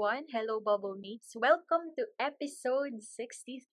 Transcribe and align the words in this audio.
Everyone. 0.00 0.24
Hello, 0.32 0.64
Bubble 0.64 0.96
Mates. 0.96 1.36
Welcome 1.36 1.92
to 1.92 2.08
episode 2.16 3.04
62 3.04 3.68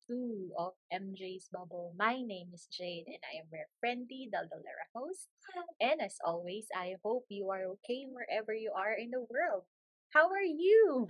of 0.59 0.76
MJ's 0.91 1.48
Bubble. 1.48 1.95
My 1.95 2.20
name 2.20 2.52
is 2.52 2.67
Jade, 2.67 3.08
and 3.08 3.23
I 3.23 3.40
am 3.40 3.48
your 3.48 3.72
friendly 3.80 4.27
Daldalera 4.27 4.91
host. 4.91 5.31
And 5.80 6.03
as 6.03 6.20
always, 6.20 6.67
I 6.76 7.00
hope 7.00 7.31
you 7.31 7.48
are 7.48 7.63
okay 7.80 8.12
wherever 8.12 8.52
you 8.52 8.76
are 8.76 8.91
in 8.91 9.16
the 9.16 9.23
world. 9.23 9.72
How 10.12 10.27
are 10.27 10.44
you? 10.44 11.08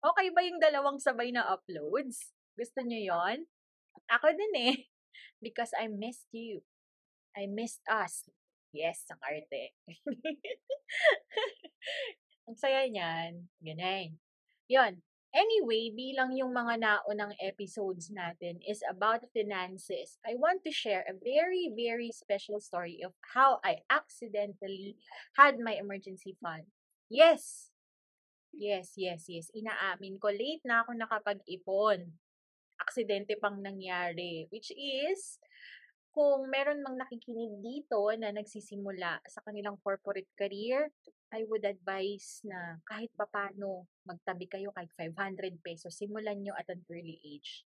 Okay 0.00 0.32
ba 0.32 0.40
yung 0.40 0.56
dalawang 0.56 1.04
sabay 1.04 1.36
na 1.36 1.44
uploads? 1.44 2.32
Gusto 2.56 2.80
nyo 2.80 2.96
yon? 2.96 3.52
Ako 4.08 4.32
din 4.32 4.72
eh. 4.72 4.76
Because 5.44 5.76
I 5.76 5.92
missed 5.92 6.32
you. 6.32 6.64
I 7.36 7.44
missed 7.44 7.84
us. 7.92 8.24
Yes, 8.72 9.04
ang 9.12 9.20
arte. 9.20 9.76
ang 12.48 12.56
saya 12.56 12.88
niyan. 12.88 13.52
Ganyan. 13.60 14.16
Yun. 14.66 15.02
Anyway, 15.36 15.92
bilang 15.92 16.32
yung 16.32 16.56
mga 16.56 16.80
naunang 16.80 17.36
episodes 17.44 18.08
natin 18.08 18.56
is 18.64 18.80
about 18.88 19.20
finances, 19.36 20.16
I 20.24 20.32
want 20.32 20.64
to 20.64 20.72
share 20.72 21.04
a 21.04 21.12
very, 21.12 21.68
very 21.76 22.08
special 22.08 22.56
story 22.56 23.04
of 23.04 23.12
how 23.36 23.60
I 23.60 23.84
accidentally 23.92 24.96
had 25.36 25.60
my 25.60 25.76
emergency 25.76 26.40
fund. 26.40 26.72
Yes! 27.12 27.68
Yes, 28.56 28.96
yes, 28.96 29.28
yes. 29.28 29.52
Inaamin 29.52 30.16
ko, 30.16 30.32
late 30.32 30.64
na 30.64 30.80
ako 30.80 30.96
nakapag-ipon. 30.96 32.16
Aksidente 32.80 33.36
pang 33.36 33.60
nangyari. 33.60 34.48
Which 34.48 34.72
is, 34.72 35.36
kung 36.16 36.48
meron 36.48 36.80
mang 36.80 36.96
nakikinig 36.96 37.60
dito 37.60 38.08
na 38.16 38.32
nagsisimula 38.32 39.20
sa 39.28 39.44
kanilang 39.44 39.76
corporate 39.84 40.32
career, 40.32 40.88
I 41.28 41.44
would 41.44 41.68
advise 41.68 42.40
na 42.40 42.80
kahit 42.88 43.12
papano 43.12 43.84
magtabi 44.08 44.48
kayo 44.48 44.72
kahit 44.72 44.88
500 44.96 45.60
pesos, 45.60 45.92
simulan 45.92 46.40
nyo 46.40 46.56
at 46.56 46.72
an 46.72 46.80
early 46.88 47.20
age. 47.20 47.68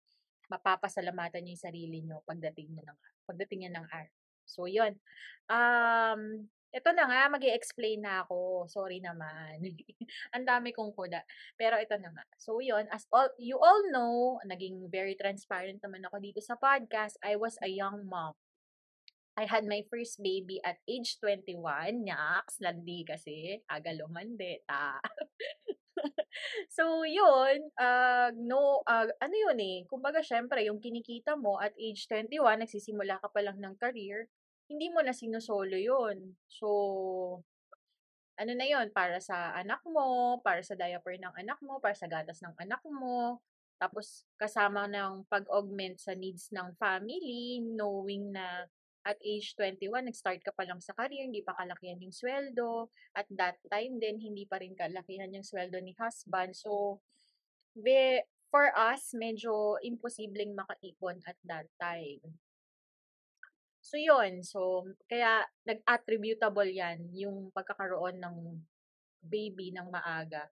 Mapapasalamatan 0.52 1.48
nyo 1.48 1.56
yung 1.56 1.66
sarili 1.72 2.04
nyo 2.04 2.20
pagdating 2.28 2.76
nyo 2.76 2.84
ng, 2.84 3.00
pagdating 3.24 3.60
nyo 3.64 3.72
ng 3.80 3.88
araw. 3.88 4.16
So, 4.44 4.68
yun. 4.68 5.00
Um, 5.48 6.52
ito 6.74 6.90
na 6.90 7.06
nga, 7.06 7.30
mag 7.30 7.46
explain 7.46 8.02
na 8.02 8.26
ako. 8.26 8.66
Sorry 8.66 8.98
naman. 8.98 9.62
Ang 10.36 10.44
dami 10.44 10.74
kong 10.74 10.90
kuda. 10.98 11.22
Pero 11.54 11.78
ito 11.78 11.94
na 12.02 12.10
nga. 12.10 12.26
So, 12.42 12.58
yun. 12.66 12.90
As 12.90 13.06
all, 13.14 13.30
you 13.38 13.62
all 13.62 13.86
know, 13.94 14.42
naging 14.50 14.90
very 14.90 15.14
transparent 15.14 15.86
naman 15.86 16.02
ako 16.10 16.18
dito 16.18 16.42
sa 16.42 16.58
podcast. 16.58 17.22
I 17.22 17.38
was 17.38 17.62
a 17.62 17.70
young 17.70 18.10
mom. 18.10 18.34
I 19.38 19.46
had 19.46 19.66
my 19.66 19.86
first 19.90 20.22
baby 20.22 20.62
at 20.66 20.82
age 20.90 21.22
21. 21.22 21.62
Nyaks, 22.06 22.58
landi 22.58 23.06
kasi. 23.06 23.62
Aga 23.70 23.94
lumandi. 23.94 24.58
Ta. 24.66 24.98
so, 26.76 27.06
yun. 27.06 27.70
Uh, 27.78 28.34
no, 28.34 28.82
uh, 28.90 29.06
ano 29.22 29.36
yun 29.38 29.62
eh. 29.62 29.78
Kumbaga, 29.86 30.26
syempre, 30.26 30.66
yung 30.66 30.82
kinikita 30.82 31.38
mo 31.38 31.62
at 31.62 31.78
age 31.78 32.10
21, 32.10 32.66
nagsisimula 32.66 33.22
ka 33.22 33.30
pa 33.30 33.46
lang 33.46 33.62
ng 33.62 33.78
career 33.78 34.26
hindi 34.68 34.88
mo 34.92 35.04
na 35.04 35.16
sinusolo 35.16 35.76
yun. 35.76 36.36
So, 36.48 36.68
ano 38.34 38.52
na 38.58 38.66
yon 38.66 38.90
para 38.90 39.22
sa 39.22 39.54
anak 39.54 39.84
mo, 39.86 40.40
para 40.42 40.64
sa 40.66 40.74
diaper 40.74 41.22
ng 41.22 41.34
anak 41.38 41.60
mo, 41.62 41.78
para 41.78 41.94
sa 41.94 42.10
gatas 42.10 42.42
ng 42.42 42.56
anak 42.58 42.82
mo, 42.88 43.44
tapos 43.78 44.26
kasama 44.40 44.88
ng 44.90 45.28
pag-augment 45.28 46.00
sa 46.00 46.16
needs 46.16 46.50
ng 46.56 46.74
family, 46.80 47.62
knowing 47.62 48.34
na 48.34 48.66
at 49.04 49.20
age 49.20 49.52
21, 49.60 50.08
nag-start 50.08 50.40
ka 50.40 50.56
pa 50.56 50.64
lang 50.64 50.80
sa 50.80 50.96
career, 50.96 51.28
hindi 51.28 51.44
pa 51.44 51.52
kalakihan 51.60 52.00
yung 52.00 52.16
sweldo. 52.16 52.88
At 53.12 53.28
that 53.36 53.60
time 53.68 54.00
din, 54.00 54.16
hindi 54.16 54.48
pa 54.48 54.64
rin 54.64 54.80
kalakihan 54.80 55.28
yung 55.36 55.44
sweldo 55.44 55.76
ni 55.84 55.92
husband. 56.00 56.56
So, 56.56 57.04
be, 57.76 58.24
for 58.48 58.72
us, 58.72 59.12
medyo 59.12 59.76
imposibleng 59.84 60.56
makaipon 60.56 61.20
at 61.28 61.36
that 61.44 61.68
time. 61.76 62.24
So, 63.94 64.02
yun. 64.02 64.42
So, 64.42 64.90
kaya 65.06 65.46
nag-attributable 65.70 66.66
yan 66.66 67.14
yung 67.14 67.54
pagkakaroon 67.54 68.18
ng 68.18 68.58
baby 69.22 69.70
ng 69.70 69.86
maaga 69.94 70.50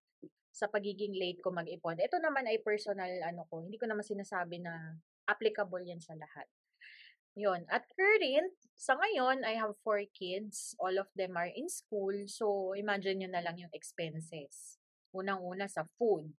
sa 0.54 0.70
pagiging 0.70 1.18
late 1.18 1.42
ko 1.42 1.50
mag-ipon. 1.50 1.98
Ito 1.98 2.22
naman 2.22 2.46
ay 2.46 2.62
personal 2.62 3.10
ano 3.26 3.50
ko. 3.50 3.66
Hindi 3.66 3.82
ko 3.82 3.90
naman 3.90 4.06
sinasabi 4.06 4.62
na 4.62 4.94
applicable 5.26 5.82
yan 5.82 5.98
sa 5.98 6.14
lahat. 6.14 6.46
Yun. 7.34 7.66
At 7.66 7.82
current, 7.98 8.54
sa 8.78 8.94
ngayon, 8.94 9.42
I 9.42 9.58
have 9.58 9.74
four 9.82 10.06
kids. 10.14 10.78
All 10.78 10.94
of 11.02 11.10
them 11.18 11.34
are 11.34 11.50
in 11.50 11.66
school. 11.66 12.14
So, 12.30 12.78
imagine 12.78 13.26
nyo 13.26 13.30
na 13.34 13.42
lang 13.42 13.58
yung 13.58 13.74
expenses. 13.74 14.78
Unang-una 15.18 15.66
sa 15.66 15.90
food. 15.98 16.30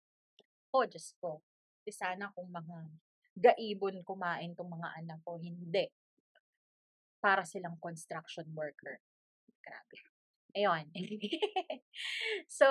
Oh, 0.71 0.87
just 0.87 1.19
ko. 1.19 1.43
Sana 1.91 2.31
kung 2.31 2.47
mga 2.47 2.95
gaibon 3.35 4.07
kumain 4.07 4.55
tong 4.55 4.71
mga 4.71 5.03
anak 5.03 5.19
ko. 5.27 5.43
Hindi 5.43 5.91
para 7.23 7.47
silang 7.47 7.79
construction 7.79 8.51
worker. 8.51 8.99
Grabe. 9.63 9.99
Ayun. 10.59 10.85
so, 12.59 12.69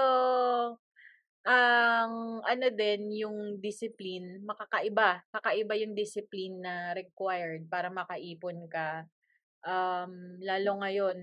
ang 1.42 2.44
ano 2.46 2.68
din 2.70 3.10
yung 3.16 3.58
discipline, 3.58 4.46
makakaiba. 4.46 5.26
Kakaiba 5.34 5.74
yung 5.80 5.98
discipline 5.98 6.62
na 6.62 6.94
required 6.94 7.66
para 7.66 7.90
makaipon 7.90 8.70
ka. 8.70 9.10
Um, 9.66 10.38
lalo 10.44 10.84
ngayon, 10.84 11.18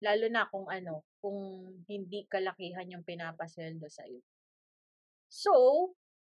lalo 0.00 0.26
na 0.32 0.48
kung 0.48 0.68
ano, 0.70 1.04
kung 1.20 1.68
hindi 1.88 2.24
kalakihan 2.28 2.88
yung 2.88 3.04
pinapasweldo 3.04 3.88
sa 3.88 4.04
iyo. 4.08 4.24
So, 5.28 5.52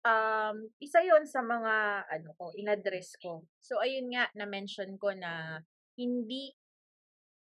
um, 0.04 0.58
isa 0.80 1.04
yon 1.04 1.28
sa 1.28 1.44
mga 1.44 2.06
ano 2.08 2.30
ko, 2.36 2.52
in-address 2.56 3.20
ko. 3.20 3.48
So, 3.60 3.80
ayun 3.80 4.12
nga, 4.12 4.32
na-mention 4.36 4.96
ko 5.00 5.12
na 5.16 5.64
hindi 6.00 6.56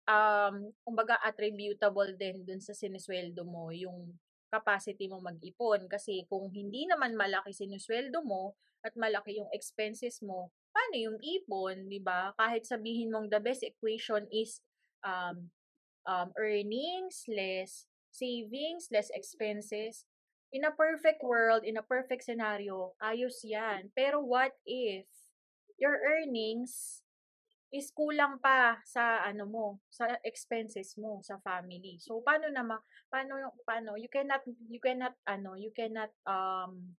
um, 0.10 0.74
kumbaga 0.82 1.22
attributable 1.22 2.10
din 2.18 2.42
dun 2.42 2.58
sa 2.64 2.74
sinisweldo 2.74 3.46
mo 3.46 3.70
yung 3.70 4.18
capacity 4.50 5.06
mo 5.12 5.22
mag-ipon. 5.22 5.86
Kasi 5.86 6.26
kung 6.26 6.50
hindi 6.50 6.90
naman 6.90 7.14
malaki 7.14 7.54
sinusweldo 7.54 8.24
mo 8.26 8.58
at 8.82 8.96
malaki 8.98 9.38
yung 9.38 9.52
expenses 9.54 10.24
mo, 10.24 10.50
paano 10.72 10.96
yung 10.98 11.18
ipon, 11.22 11.86
di 11.92 12.00
ba? 12.02 12.32
Kahit 12.40 12.66
sabihin 12.66 13.12
mong 13.12 13.30
the 13.30 13.44
best 13.44 13.62
equation 13.62 14.26
is 14.32 14.64
um, 15.04 15.52
um, 16.08 16.32
earnings, 16.40 17.28
less 17.28 17.86
savings, 18.10 18.90
less 18.90 19.12
expenses. 19.14 20.08
In 20.56 20.64
a 20.64 20.72
perfect 20.72 21.20
world, 21.22 21.68
in 21.68 21.76
a 21.76 21.84
perfect 21.84 22.24
scenario, 22.24 22.96
ayos 23.04 23.44
yan. 23.44 23.92
Pero 23.92 24.24
what 24.24 24.56
if 24.64 25.06
your 25.76 26.00
earnings 26.00 27.04
is 27.68 27.92
kulang 27.92 28.40
pa 28.40 28.80
sa 28.88 29.28
ano 29.28 29.44
mo, 29.44 29.66
sa 29.92 30.08
expenses 30.24 30.96
mo 30.96 31.20
sa 31.20 31.36
family. 31.44 32.00
So 32.00 32.24
paano 32.24 32.48
na 32.48 32.64
ma, 32.64 32.80
paano 33.12 33.52
paano 33.68 34.00
you 34.00 34.08
cannot 34.08 34.44
you 34.72 34.80
cannot 34.80 35.16
ano, 35.28 35.60
you 35.60 35.76
cannot 35.76 36.12
um 36.24 36.96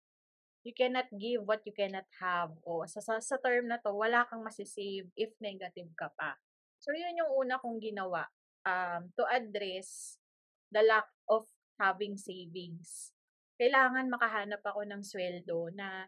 you 0.67 0.77
cannot 0.77 1.09
give 1.17 1.41
what 1.49 1.65
you 1.65 1.73
cannot 1.73 2.05
have. 2.21 2.53
O 2.69 2.85
sa, 2.85 3.01
sa, 3.01 3.17
sa 3.23 3.41
term 3.41 3.73
na 3.73 3.81
to, 3.81 3.97
wala 3.97 4.29
kang 4.29 4.45
masisave 4.45 5.09
if 5.17 5.33
negative 5.41 5.89
ka 5.97 6.13
pa. 6.13 6.37
So 6.77 6.93
yun 6.93 7.17
yung 7.17 7.33
una 7.33 7.57
kong 7.57 7.81
ginawa 7.81 8.29
um 8.69 9.09
to 9.17 9.25
address 9.25 10.21
the 10.69 10.85
lack 10.85 11.09
of 11.33 11.49
having 11.81 12.21
savings. 12.21 13.17
Kailangan 13.57 14.13
makahanap 14.13 14.61
ako 14.61 14.85
ng 14.85 15.01
sweldo 15.01 15.73
na 15.73 16.07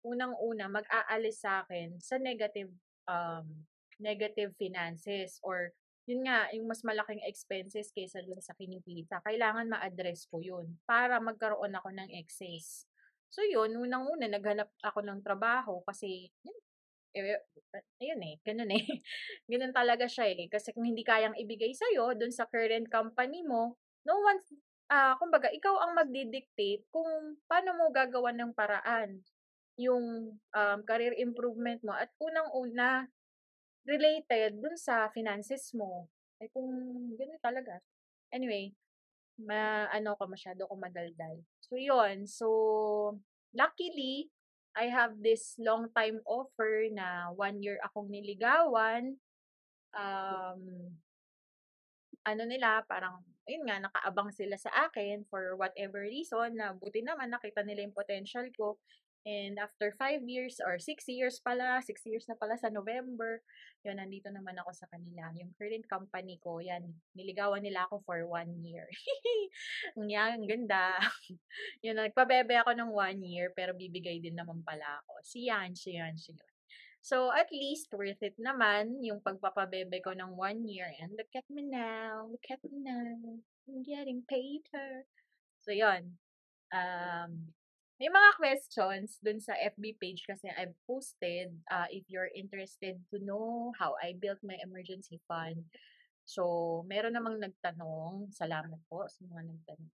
unang-una 0.00 0.72
mag-aalis 0.72 1.44
sa 1.44 1.62
akin 1.62 2.00
sa 2.00 2.16
negative 2.16 2.72
um, 3.04 3.68
negative 4.00 4.56
finances 4.56 5.38
or 5.44 5.72
yun 6.10 6.26
nga, 6.26 6.50
yung 6.50 6.66
mas 6.66 6.82
malaking 6.82 7.22
expenses 7.22 7.94
kaysa 7.94 8.24
dun 8.26 8.42
sa 8.42 8.56
kinikita. 8.58 9.22
Kailangan 9.22 9.70
ma-address 9.70 10.26
ko 10.26 10.42
yun 10.42 10.80
para 10.82 11.22
magkaroon 11.22 11.70
ako 11.78 11.94
ng 11.94 12.10
excess. 12.18 12.90
So 13.30 13.46
yun, 13.46 13.78
unang-una, 13.78 14.26
naghanap 14.26 14.74
ako 14.82 15.06
ng 15.06 15.22
trabaho 15.22 15.86
kasi, 15.86 16.34
yun, 16.42 16.58
eh, 17.14 17.38
ayun 18.02 18.22
eh, 18.26 18.34
ganun 18.42 18.70
eh. 18.74 18.82
ganun 19.50 19.70
talaga 19.70 20.10
siya 20.10 20.34
eh. 20.34 20.50
Kasi 20.50 20.74
kung 20.74 20.82
hindi 20.82 21.06
kayang 21.06 21.38
ibigay 21.38 21.70
sa'yo 21.70 22.18
dun 22.18 22.34
sa 22.34 22.50
current 22.50 22.90
company 22.90 23.46
mo, 23.46 23.78
no 24.02 24.18
one, 24.18 24.42
uh, 24.90 25.14
kumbaga, 25.14 25.46
ikaw 25.54 25.78
ang 25.78 25.94
magdi-dictate 25.94 26.90
kung 26.90 27.38
paano 27.46 27.78
mo 27.78 27.94
gagawa 27.94 28.34
ng 28.34 28.50
paraan 28.50 29.22
yung, 29.78 30.34
um, 30.34 30.78
career 30.82 31.14
improvement 31.22 31.78
mo 31.86 31.94
at 31.94 32.10
unang-una, 32.18 33.06
related 33.88 34.60
dun 34.60 34.76
sa 34.76 35.08
finances 35.12 35.72
mo. 35.76 36.08
Eh, 36.40 36.48
kung 36.52 36.70
gano'n 37.16 37.40
talaga. 37.42 37.80
Anyway, 38.32 38.72
ma-ano 39.40 40.16
ko, 40.18 40.24
masyado 40.30 40.66
akong 40.68 40.82
madaldal. 40.82 41.36
So, 41.64 41.76
yun. 41.80 42.26
So, 42.28 42.48
luckily, 43.56 44.30
I 44.76 44.88
have 44.92 45.18
this 45.20 45.56
long 45.58 45.90
time 45.96 46.22
offer 46.28 46.86
na 46.92 47.32
1 47.34 47.60
year 47.64 47.78
akong 47.84 48.08
niligawan. 48.12 49.18
Um, 49.96 50.94
ano 52.26 52.42
nila, 52.44 52.84
parang, 52.84 53.24
ayun 53.48 53.64
nga, 53.66 53.80
nakaabang 53.80 54.30
sila 54.34 54.56
sa 54.60 54.70
akin 54.88 55.24
for 55.32 55.56
whatever 55.56 56.04
reason 56.04 56.54
na 56.56 56.76
buti 56.76 57.00
naman 57.00 57.32
nakita 57.32 57.64
nila 57.64 57.84
yung 57.88 57.96
potential 57.96 58.44
ko. 58.54 58.76
And 59.28 59.60
after 59.60 59.92
5 60.00 60.24
years 60.24 60.64
or 60.64 60.80
6 60.80 61.04
years 61.12 61.44
pala, 61.44 61.84
6 61.84 61.92
years 62.08 62.24
na 62.24 62.40
pala 62.40 62.56
sa 62.56 62.72
November, 62.72 63.44
yun, 63.84 64.00
nandito 64.00 64.32
naman 64.32 64.56
ako 64.60 64.72
sa 64.72 64.88
kanila. 64.88 65.28
Yung 65.36 65.52
current 65.60 65.84
company 65.88 66.40
ko, 66.40 66.56
yan, 66.60 66.88
niligawan 67.12 67.60
nila 67.60 67.84
ako 67.84 68.00
for 68.08 68.24
1 68.24 68.64
year. 68.64 68.88
Ang 70.00 70.08
yan, 70.08 70.40
ang 70.40 70.48
ganda. 70.48 70.96
yun, 71.84 72.00
nagpabebe 72.00 72.56
ako 72.64 72.72
ng 72.72 72.90
1 72.92 73.20
year, 73.24 73.52
pero 73.52 73.76
bibigay 73.76 74.24
din 74.24 74.36
naman 74.36 74.64
pala 74.64 75.04
ako. 75.04 75.20
Si 75.20 75.48
Yan, 75.52 75.76
si 75.76 76.00
Yan, 76.00 76.16
si 76.16 76.32
Yan. 76.32 76.52
So, 77.00 77.32
at 77.32 77.48
least, 77.48 77.88
worth 77.96 78.20
it 78.20 78.36
naman 78.36 79.00
yung 79.00 79.24
pagpapabebe 79.24 80.04
ko 80.04 80.12
ng 80.12 80.36
1 80.36 80.68
year. 80.68 80.92
And 81.00 81.16
look 81.16 81.32
at 81.32 81.48
me 81.48 81.64
now, 81.64 82.28
look 82.28 82.48
at 82.52 82.60
me 82.64 82.76
now, 82.84 83.40
I'm 83.68 83.80
getting 83.84 84.24
paper. 84.28 85.08
So, 85.64 85.72
yun. 85.72 86.20
Um, 86.72 87.52
may 88.00 88.08
mga 88.08 88.30
questions 88.40 89.20
dun 89.20 89.44
sa 89.44 89.52
FB 89.60 90.00
page 90.00 90.24
kasi 90.24 90.48
I've 90.56 90.72
posted 90.88 91.52
uh, 91.68 91.84
if 91.92 92.08
you're 92.08 92.32
interested 92.32 92.96
to 93.12 93.20
know 93.20 93.76
how 93.76 93.92
I 94.00 94.16
built 94.16 94.40
my 94.40 94.56
emergency 94.64 95.20
fund. 95.28 95.68
So, 96.24 96.80
meron 96.88 97.12
namang 97.12 97.44
nagtanong, 97.44 98.32
salamat 98.32 98.80
po 98.88 99.04
sa 99.04 99.20
mga 99.28 99.52
nagtanong. 99.52 99.92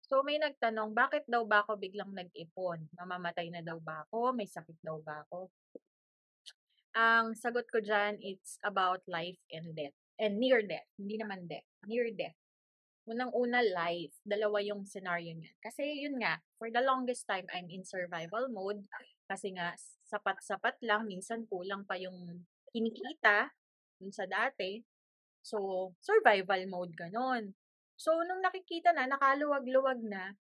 So, 0.00 0.24
may 0.24 0.40
nagtanong, 0.40 0.96
bakit 0.96 1.28
daw 1.28 1.44
ba 1.44 1.60
ako 1.60 1.76
biglang 1.76 2.16
nag-ipon? 2.16 2.88
Mamamatay 2.96 3.52
na 3.52 3.60
daw 3.60 3.76
ba 3.84 4.08
ako? 4.08 4.32
May 4.32 4.48
sakit 4.48 4.80
daw 4.80 5.04
ba 5.04 5.20
ako? 5.28 5.52
Ang 6.96 7.36
sagot 7.36 7.68
ko 7.68 7.84
dyan, 7.84 8.16
it's 8.24 8.56
about 8.64 9.04
life 9.04 9.40
and 9.52 9.76
death. 9.76 9.96
And 10.16 10.40
near 10.40 10.64
death. 10.64 10.88
Hindi 10.96 11.20
naman 11.20 11.44
death. 11.48 11.68
Near 11.84 12.08
death. 12.16 12.36
Unang-una, 13.02 13.60
life. 13.66 14.14
Dalawa 14.22 14.62
yung 14.62 14.86
scenario 14.86 15.34
niyan. 15.34 15.56
Kasi 15.58 16.06
yun 16.06 16.22
nga, 16.22 16.38
for 16.58 16.70
the 16.70 16.82
longest 16.82 17.26
time, 17.26 17.46
I'm 17.50 17.66
in 17.66 17.82
survival 17.82 18.46
mode. 18.46 18.86
Kasi 19.26 19.50
nga, 19.58 19.74
sapat-sapat 20.06 20.78
lang. 20.86 21.10
Minsan 21.10 21.50
kulang 21.50 21.82
pa 21.82 21.98
yung 21.98 22.46
kinikita 22.70 23.50
dun 23.98 24.14
sa 24.14 24.26
dati. 24.30 24.82
So, 25.42 25.90
survival 25.98 26.62
mode 26.70 26.94
ganon. 26.94 27.58
So, 27.98 28.22
nung 28.22 28.42
nakikita 28.42 28.94
na, 28.94 29.10
nakaluwag-luwag 29.10 29.98
na, 30.06 30.38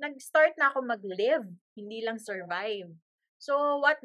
nag-start 0.00 0.56
na 0.56 0.72
ako 0.72 0.80
mag-live, 0.80 1.44
hindi 1.76 2.00
lang 2.00 2.16
survive. 2.16 2.88
So, 3.36 3.80
what, 3.84 4.00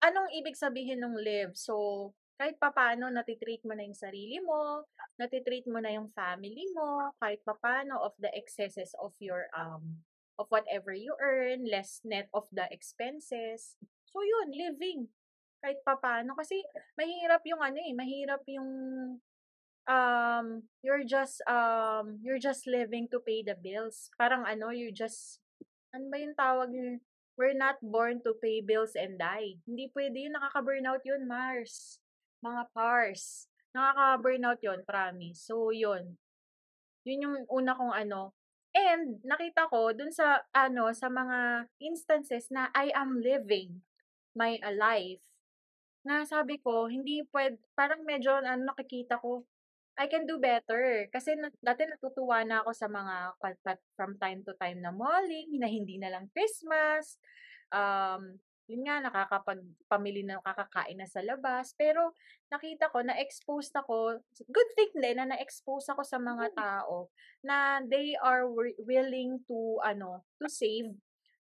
anong 0.00 0.32
ibig 0.32 0.56
sabihin 0.56 1.04
ng 1.04 1.16
live? 1.20 1.52
So, 1.52 2.12
kahit 2.34 2.58
papano 2.58 3.06
natitreat 3.10 3.62
mo 3.62 3.78
na 3.78 3.86
yung 3.86 3.96
sarili 3.96 4.42
mo, 4.42 4.82
natitreat 5.14 5.66
mo 5.70 5.78
na 5.78 5.94
yung 5.94 6.10
family 6.10 6.66
mo, 6.74 7.14
kahit 7.22 7.38
papano 7.46 8.02
of 8.02 8.14
the 8.18 8.30
excesses 8.34 8.90
of 8.98 9.14
your, 9.22 9.46
um, 9.54 10.02
of 10.38 10.50
whatever 10.50 10.90
you 10.90 11.14
earn, 11.22 11.62
less 11.62 12.02
net 12.02 12.26
of 12.34 12.50
the 12.50 12.66
expenses. 12.74 13.78
So, 14.10 14.18
yun, 14.18 14.50
living. 14.50 15.00
Kahit 15.62 15.78
papano. 15.86 16.34
Kasi, 16.34 16.58
mahirap 16.98 17.46
yung 17.46 17.62
ano 17.62 17.78
eh, 17.78 17.94
mahirap 17.94 18.42
yung, 18.50 18.70
um, 19.86 20.46
you're 20.82 21.06
just, 21.06 21.38
um, 21.46 22.18
you're 22.18 22.42
just 22.42 22.66
living 22.66 23.06
to 23.14 23.22
pay 23.22 23.46
the 23.46 23.54
bills. 23.54 24.10
Parang 24.18 24.42
ano, 24.42 24.74
you're 24.74 24.94
just, 24.94 25.38
ano 25.94 26.10
ba 26.10 26.18
yung 26.18 26.34
tawag? 26.34 26.70
We're 27.38 27.54
not 27.54 27.78
born 27.82 28.22
to 28.26 28.34
pay 28.42 28.58
bills 28.58 28.98
and 28.98 29.18
die. 29.22 29.62
Hindi 29.70 29.90
pwede 29.94 30.18
yun, 30.18 30.34
nakaka-burnout 30.34 31.02
yun, 31.06 31.30
Mars 31.30 32.02
mga 32.44 32.68
cars. 32.76 33.48
Nakaka-burnout 33.72 34.60
yon 34.60 34.84
promise. 34.84 35.40
So, 35.40 35.72
yun. 35.72 36.20
Yun 37.08 37.24
yung 37.24 37.36
una 37.48 37.72
kong 37.72 37.96
ano. 37.96 38.36
And, 38.76 39.22
nakita 39.24 39.70
ko 39.72 39.96
dun 39.96 40.12
sa, 40.12 40.44
ano, 40.52 40.92
sa 40.92 41.08
mga 41.08 41.70
instances 41.80 42.52
na 42.52 42.68
I 42.76 42.92
am 42.92 43.24
living 43.24 43.80
my 44.36 44.60
life. 44.76 45.22
Na 46.04 46.28
sabi 46.28 46.60
ko, 46.60 46.86
hindi 46.90 47.24
pwede, 47.32 47.56
parang 47.72 48.04
medyo, 48.04 48.36
ano, 48.36 48.68
nakikita 48.68 49.16
ko, 49.18 49.48
I 49.94 50.10
can 50.10 50.26
do 50.26 50.42
better. 50.42 51.06
Kasi 51.14 51.38
dati 51.62 51.86
natutuwa 51.86 52.42
na 52.42 52.66
ako 52.66 52.70
sa 52.74 52.90
mga 52.90 53.38
from 53.94 54.18
time 54.18 54.42
to 54.42 54.52
time 54.58 54.82
na 54.82 54.90
malling, 54.90 55.54
na 55.54 55.70
hindi 55.70 56.02
na 56.02 56.10
lang 56.10 56.26
Christmas. 56.34 57.14
Um, 57.70 58.42
yun 58.64 58.82
nga, 58.88 59.00
nakakapagpamili 59.04 60.24
ng 60.24 60.40
kakakain 60.40 60.96
na 60.96 61.08
sa 61.08 61.20
labas. 61.20 61.76
Pero, 61.76 62.16
nakita 62.48 62.88
ko, 62.88 63.04
na-expose 63.04 63.68
ako, 63.76 64.20
good 64.48 64.70
thing 64.72 64.92
din 64.96 65.20
na 65.20 65.36
na-expose 65.36 65.92
ako 65.92 66.00
sa 66.00 66.16
mga 66.16 66.52
mm. 66.52 66.56
tao 66.56 67.12
na 67.44 67.84
they 67.84 68.16
are 68.20 68.48
willing 68.80 69.40
to, 69.44 69.76
ano, 69.84 70.24
to 70.40 70.48
save, 70.48 70.88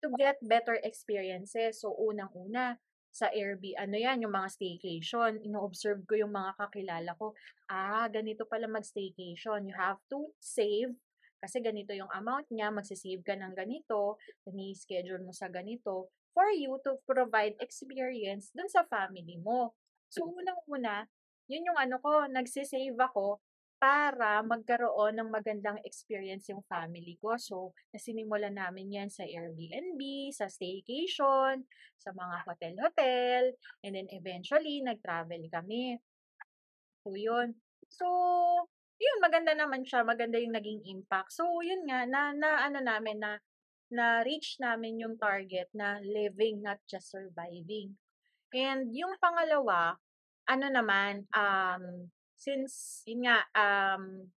to 0.04 0.12
get 0.20 0.36
better 0.44 0.76
experiences. 0.84 1.80
So, 1.80 1.96
unang-una, 1.96 2.76
sa 3.16 3.32
Airbnb, 3.32 3.80
ano 3.80 3.96
yan, 3.96 4.20
yung 4.20 4.36
mga 4.36 4.52
staycation, 4.52 5.40
ino-observe 5.40 6.04
ko 6.04 6.20
yung 6.20 6.36
mga 6.36 6.52
kakilala 6.60 7.16
ko, 7.16 7.32
ah, 7.72 8.04
ganito 8.12 8.44
pala 8.44 8.68
mag-staycation. 8.68 9.64
You 9.64 9.72
have 9.72 9.96
to 10.12 10.36
save 10.36 10.92
kasi 11.40 11.60
ganito 11.60 11.92
yung 11.92 12.10
amount 12.12 12.48
niya, 12.52 12.72
magsisave 12.72 13.24
ka 13.24 13.36
ng 13.36 13.52
ganito, 13.52 14.20
ni-schedule 14.48 15.24
mo 15.24 15.32
sa 15.36 15.48
ganito 15.52 16.12
for 16.36 16.52
you 16.52 16.76
to 16.84 17.00
provide 17.08 17.56
experience 17.64 18.52
dun 18.52 18.68
sa 18.68 18.84
family 18.84 19.40
mo. 19.40 19.72
So, 20.12 20.28
unang-una, 20.28 21.08
yun 21.48 21.64
yung 21.64 21.80
ano 21.80 21.96
ko, 22.04 22.28
nagsisave 22.28 22.92
ako 23.00 23.40
para 23.80 24.40
magkaroon 24.44 25.16
ng 25.16 25.32
magandang 25.32 25.80
experience 25.84 26.48
yung 26.52 26.64
family 26.68 27.16
ko. 27.20 27.40
So, 27.40 27.72
nasinimula 27.96 28.52
namin 28.52 28.92
yan 28.92 29.08
sa 29.08 29.24
Airbnb, 29.24 30.00
sa 30.36 30.48
staycation, 30.48 31.64
sa 31.96 32.10
mga 32.12 32.36
hotel-hotel, 32.44 33.56
and 33.80 33.92
then 33.96 34.08
eventually, 34.12 34.84
nag-travel 34.84 35.40
kami. 35.48 35.96
So, 37.04 37.16
yun. 37.16 37.56
So, 37.88 38.06
yun, 38.96 39.18
maganda 39.20 39.52
naman 39.52 39.84
siya. 39.84 40.04
Maganda 40.04 40.40
yung 40.40 40.56
naging 40.56 40.84
impact. 40.88 41.36
So, 41.36 41.44
yun 41.60 41.84
nga, 41.84 42.08
na, 42.08 42.32
na 42.32 42.64
ano 42.64 42.80
namin, 42.80 43.20
na 43.20 43.40
na-reach 43.90 44.58
namin 44.58 45.02
yung 45.02 45.16
target 45.18 45.70
na 45.74 46.02
living, 46.02 46.62
not 46.62 46.82
just 46.90 47.10
surviving. 47.10 47.94
And 48.54 48.90
yung 48.90 49.14
pangalawa, 49.18 49.98
ano 50.46 50.66
naman, 50.70 51.26
um, 51.34 52.10
since, 52.38 53.02
yun 53.06 53.26
nga, 53.26 53.42
um, 53.54 54.30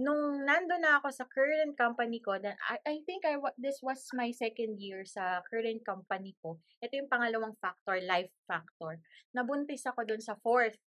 nung 0.00 0.48
nando 0.48 0.80
na 0.80 0.96
ako 0.96 1.12
sa 1.12 1.28
current 1.28 1.76
company 1.76 2.24
ko, 2.24 2.40
then 2.40 2.56
I, 2.64 2.80
I 2.88 2.96
think 3.04 3.28
I, 3.28 3.36
this 3.60 3.84
was 3.84 4.00
my 4.16 4.32
second 4.32 4.80
year 4.80 5.04
sa 5.04 5.44
current 5.44 5.84
company 5.84 6.32
ko. 6.40 6.56
Ito 6.80 7.04
yung 7.04 7.12
pangalawang 7.12 7.60
factor, 7.60 8.00
life 8.08 8.32
factor. 8.48 8.96
Nabuntis 9.36 9.84
ako 9.84 10.08
dun 10.08 10.24
sa 10.24 10.40
fourth, 10.40 10.80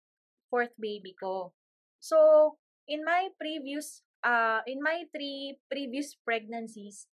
fourth 0.47 0.71
baby 0.79 1.11
ko. 1.19 1.51
So, 1.99 2.17
in 2.87 3.03
my 3.03 3.29
previous, 3.35 4.01
uh, 4.23 4.63
in 4.65 4.79
my 4.79 5.05
three 5.11 5.59
previous 5.67 6.15
pregnancies, 6.23 7.05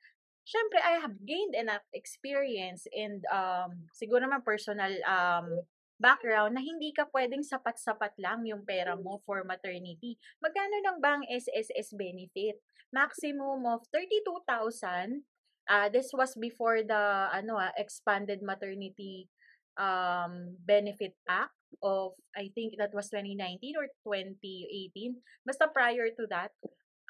syempre, 0.49 0.81
I 0.81 1.05
have 1.05 1.21
gained 1.29 1.53
enough 1.53 1.85
experience 1.93 2.89
and 2.89 3.21
um, 3.29 3.85
siguro 3.93 4.25
naman 4.25 4.41
personal 4.41 4.97
um, 5.05 5.61
background 6.01 6.57
na 6.57 6.65
hindi 6.65 6.97
ka 6.97 7.05
pwedeng 7.13 7.45
sapat-sapat 7.45 8.17
lang 8.17 8.49
yung 8.49 8.65
pera 8.65 8.97
mo 8.97 9.21
for 9.29 9.45
maternity. 9.45 10.17
Magkano 10.41 10.81
lang 10.81 10.97
ba 11.05 11.21
ang 11.21 11.25
SSS 11.29 11.93
benefit? 11.93 12.57
Maximum 12.89 13.69
of 13.69 13.85
32,000. 13.93 15.21
Uh, 15.69 15.89
this 15.93 16.17
was 16.17 16.33
before 16.41 16.81
the 16.81 17.29
ano 17.29 17.61
uh, 17.61 17.69
expanded 17.77 18.41
maternity 18.41 19.29
um, 19.77 20.57
benefit 20.65 21.13
act 21.29 21.53
of 21.85 22.17
I 22.33 22.49
think 22.57 22.81
that 22.81 22.97
was 22.97 23.13
2019 23.13 23.77
or 23.77 23.93
2018. 24.01 25.21
Basta 25.45 25.69
prior 25.69 26.09
to 26.17 26.25
that, 26.33 26.57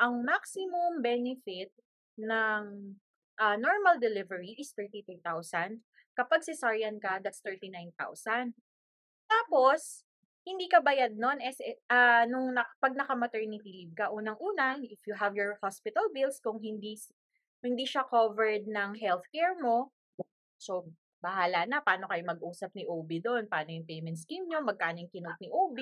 ang 0.02 0.26
maximum 0.26 0.98
benefit 0.98 1.70
ng 2.18 2.98
uh, 3.38 3.56
normal 3.56 3.96
delivery 4.02 4.58
is 4.58 4.74
33,000. 4.74 5.80
Kapag 6.18 6.42
cesarean 6.42 6.98
ka, 6.98 7.22
that's 7.22 7.40
39,000. 7.46 8.54
Tapos, 9.30 10.02
hindi 10.42 10.66
ka 10.66 10.82
bayad 10.82 11.14
nun 11.14 11.38
as, 11.44 11.60
uh, 11.92 12.24
nung 12.26 12.56
na, 12.56 12.66
pag 12.82 12.98
naka-maternity 12.98 13.70
leave 13.70 13.94
ka. 13.94 14.10
Unang-una, 14.10 14.82
if 14.82 14.98
you 15.06 15.14
have 15.14 15.36
your 15.38 15.60
hospital 15.62 16.10
bills, 16.10 16.42
kung 16.42 16.58
hindi 16.58 16.98
hindi 17.62 17.84
siya 17.84 18.06
covered 18.06 18.70
ng 18.70 18.98
healthcare 18.98 19.58
mo, 19.58 19.90
so 20.58 20.86
bahala 21.18 21.66
na 21.66 21.82
paano 21.82 22.06
kayo 22.06 22.22
mag-usap 22.22 22.70
ni 22.78 22.86
OB 22.86 23.10
doon, 23.18 23.44
paano 23.50 23.74
yung 23.74 23.86
payment 23.86 24.14
scheme 24.14 24.46
nyo, 24.46 24.62
magkano 24.62 25.02
yung 25.02 25.10
kinote 25.10 25.42
ni 25.42 25.50
OB, 25.50 25.78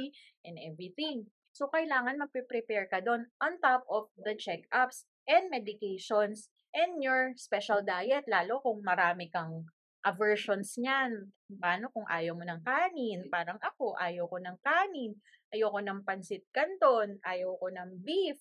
and 0.48 0.56
everything. 0.56 1.28
So, 1.52 1.68
kailangan 1.68 2.20
magpe-prepare 2.20 2.88
ka 2.88 3.04
doon 3.04 3.28
on 3.40 3.60
top 3.60 3.84
of 3.88 4.08
the 4.16 4.36
check-ups 4.36 5.04
and 5.28 5.48
medications 5.52 6.52
and 6.76 7.00
your 7.00 7.32
special 7.40 7.80
diet, 7.80 8.28
lalo 8.28 8.60
kung 8.60 8.84
marami 8.84 9.32
kang 9.32 9.64
aversions 10.04 10.76
niyan. 10.76 11.32
Paano 11.56 11.88
kung 11.90 12.04
ayaw 12.06 12.36
mo 12.36 12.44
ng 12.44 12.60
kanin? 12.62 13.26
Parang 13.32 13.56
ako, 13.58 13.96
ayaw 13.96 14.28
ko 14.28 14.36
ng 14.38 14.58
kanin. 14.60 15.16
Ayoko 15.50 15.80
ng 15.80 16.04
pansit 16.04 16.44
canton, 16.52 17.16
ayoko 17.24 17.72
ng 17.72 18.04
beef, 18.04 18.38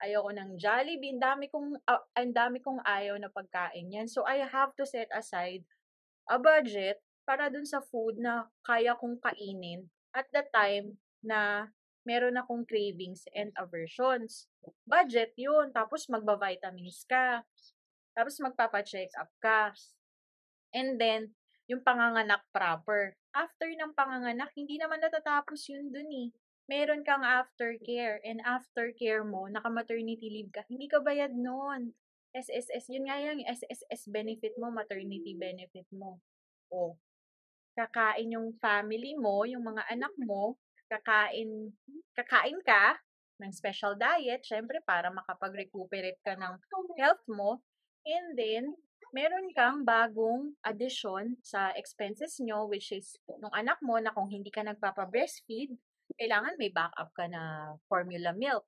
ayoko 0.00 0.32
ng 0.32 0.56
Jollibee, 0.58 1.14
ang 1.14 1.22
dami 1.22 1.46
kong 1.50 1.76
uh, 1.86 2.02
ang 2.16 2.32
dami 2.34 2.58
kong 2.58 2.82
ayaw 2.82 3.14
na 3.20 3.30
pagkain 3.30 3.92
yan. 3.92 4.08
So 4.10 4.26
I 4.26 4.42
have 4.42 4.74
to 4.80 4.86
set 4.88 5.10
aside 5.14 5.62
a 6.26 6.40
budget 6.40 6.98
para 7.28 7.52
dun 7.52 7.68
sa 7.68 7.84
food 7.84 8.18
na 8.18 8.48
kaya 8.64 8.96
kong 8.96 9.20
kainin 9.20 9.86
at 10.14 10.30
the 10.30 10.46
time 10.50 10.98
na 11.24 11.68
meron 12.04 12.36
akong 12.36 12.68
cravings 12.68 13.24
and 13.32 13.50
aversions. 13.56 14.46
Budget 14.84 15.32
yun. 15.40 15.72
Tapos 15.72 16.06
magba-vitamins 16.12 17.08
ka. 17.08 17.42
Tapos 18.14 18.38
magpapa-check 18.40 19.10
up 19.18 19.30
ka. 19.42 19.74
And 20.74 20.98
then, 20.98 21.34
yung 21.66 21.82
panganganak 21.82 22.46
proper. 22.54 23.14
After 23.34 23.66
ng 23.66 23.94
panganganak, 23.98 24.54
hindi 24.54 24.78
naman 24.78 25.02
natatapos 25.02 25.66
yun 25.70 25.90
dun 25.90 26.10
eh 26.10 26.30
meron 26.64 27.04
kang 27.04 27.24
aftercare 27.24 28.24
and 28.24 28.40
aftercare 28.40 29.20
mo, 29.20 29.48
naka-maternity 29.52 30.32
leave 30.32 30.52
ka, 30.52 30.64
hindi 30.68 30.88
ka 30.88 31.04
bayad 31.04 31.36
noon. 31.36 31.92
SSS, 32.34 32.90
yun 32.90 33.06
nga 33.06 33.20
yung 33.20 33.46
SSS 33.46 34.10
benefit 34.10 34.58
mo, 34.58 34.72
maternity 34.72 35.38
benefit 35.38 35.86
mo. 35.94 36.18
O, 36.72 36.98
kakain 37.78 38.34
yung 38.34 38.56
family 38.58 39.14
mo, 39.14 39.46
yung 39.46 39.62
mga 39.62 39.86
anak 39.92 40.10
mo, 40.18 40.58
kakain, 40.90 41.70
kakain 42.16 42.58
ka 42.66 42.98
ng 43.38 43.52
special 43.54 43.94
diet, 43.94 44.42
syempre 44.42 44.82
para 44.82 45.14
makapag-recuperate 45.14 46.18
ka 46.26 46.34
ng 46.34 46.58
health 46.98 47.22
mo, 47.30 47.62
and 48.06 48.38
then, 48.38 48.76
meron 49.14 49.54
kang 49.54 49.86
bagong 49.86 50.58
addition 50.66 51.38
sa 51.40 51.70
expenses 51.78 52.38
nyo, 52.42 52.66
which 52.66 52.90
is 52.90 53.14
nung 53.38 53.54
anak 53.54 53.78
mo 53.80 53.98
na 54.02 54.10
kung 54.10 54.26
hindi 54.26 54.50
ka 54.50 54.66
nagpapa-breastfeed, 54.66 55.74
kailangan 56.18 56.58
may 56.58 56.70
backup 56.70 57.10
ka 57.14 57.30
na 57.30 57.74
formula 57.88 58.34
milk. 58.34 58.66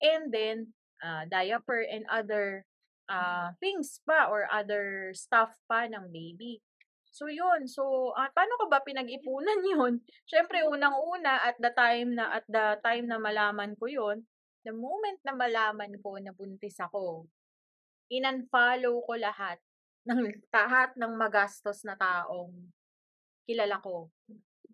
And 0.00 0.32
then, 0.32 0.72
uh, 1.02 1.26
diaper 1.28 1.84
and 1.84 2.06
other 2.08 2.64
uh, 3.10 3.52
things 3.58 3.98
pa 4.06 4.30
or 4.30 4.46
other 4.46 5.10
stuff 5.12 5.58
pa 5.66 5.90
ng 5.90 6.14
baby. 6.14 6.62
So, 7.10 7.26
yun. 7.26 7.66
So, 7.66 8.14
uh, 8.14 8.30
paano 8.30 8.54
ko 8.62 8.70
ba 8.70 8.86
pinag-ipunan 8.86 9.66
yun? 9.74 10.06
Siyempre, 10.30 10.62
unang-una, 10.62 11.42
at 11.42 11.58
the 11.58 11.74
time 11.74 12.14
na, 12.14 12.38
at 12.38 12.46
the 12.46 12.78
time 12.86 13.10
na 13.10 13.18
malaman 13.18 13.74
ko 13.74 13.90
yun, 13.90 14.22
the 14.62 14.70
moment 14.70 15.18
na 15.26 15.34
malaman 15.34 15.98
ko 15.98 16.22
na 16.22 16.30
buntis 16.30 16.78
ako, 16.78 17.26
in-unfollow 18.10 19.00
ko 19.06 19.14
lahat 19.16 19.56
ng 20.04 20.20
lahat 20.54 20.90
ng 20.98 21.12
magastos 21.14 21.86
na 21.86 21.94
taong 21.94 22.52
kilala 23.46 23.78
ko. 23.80 24.10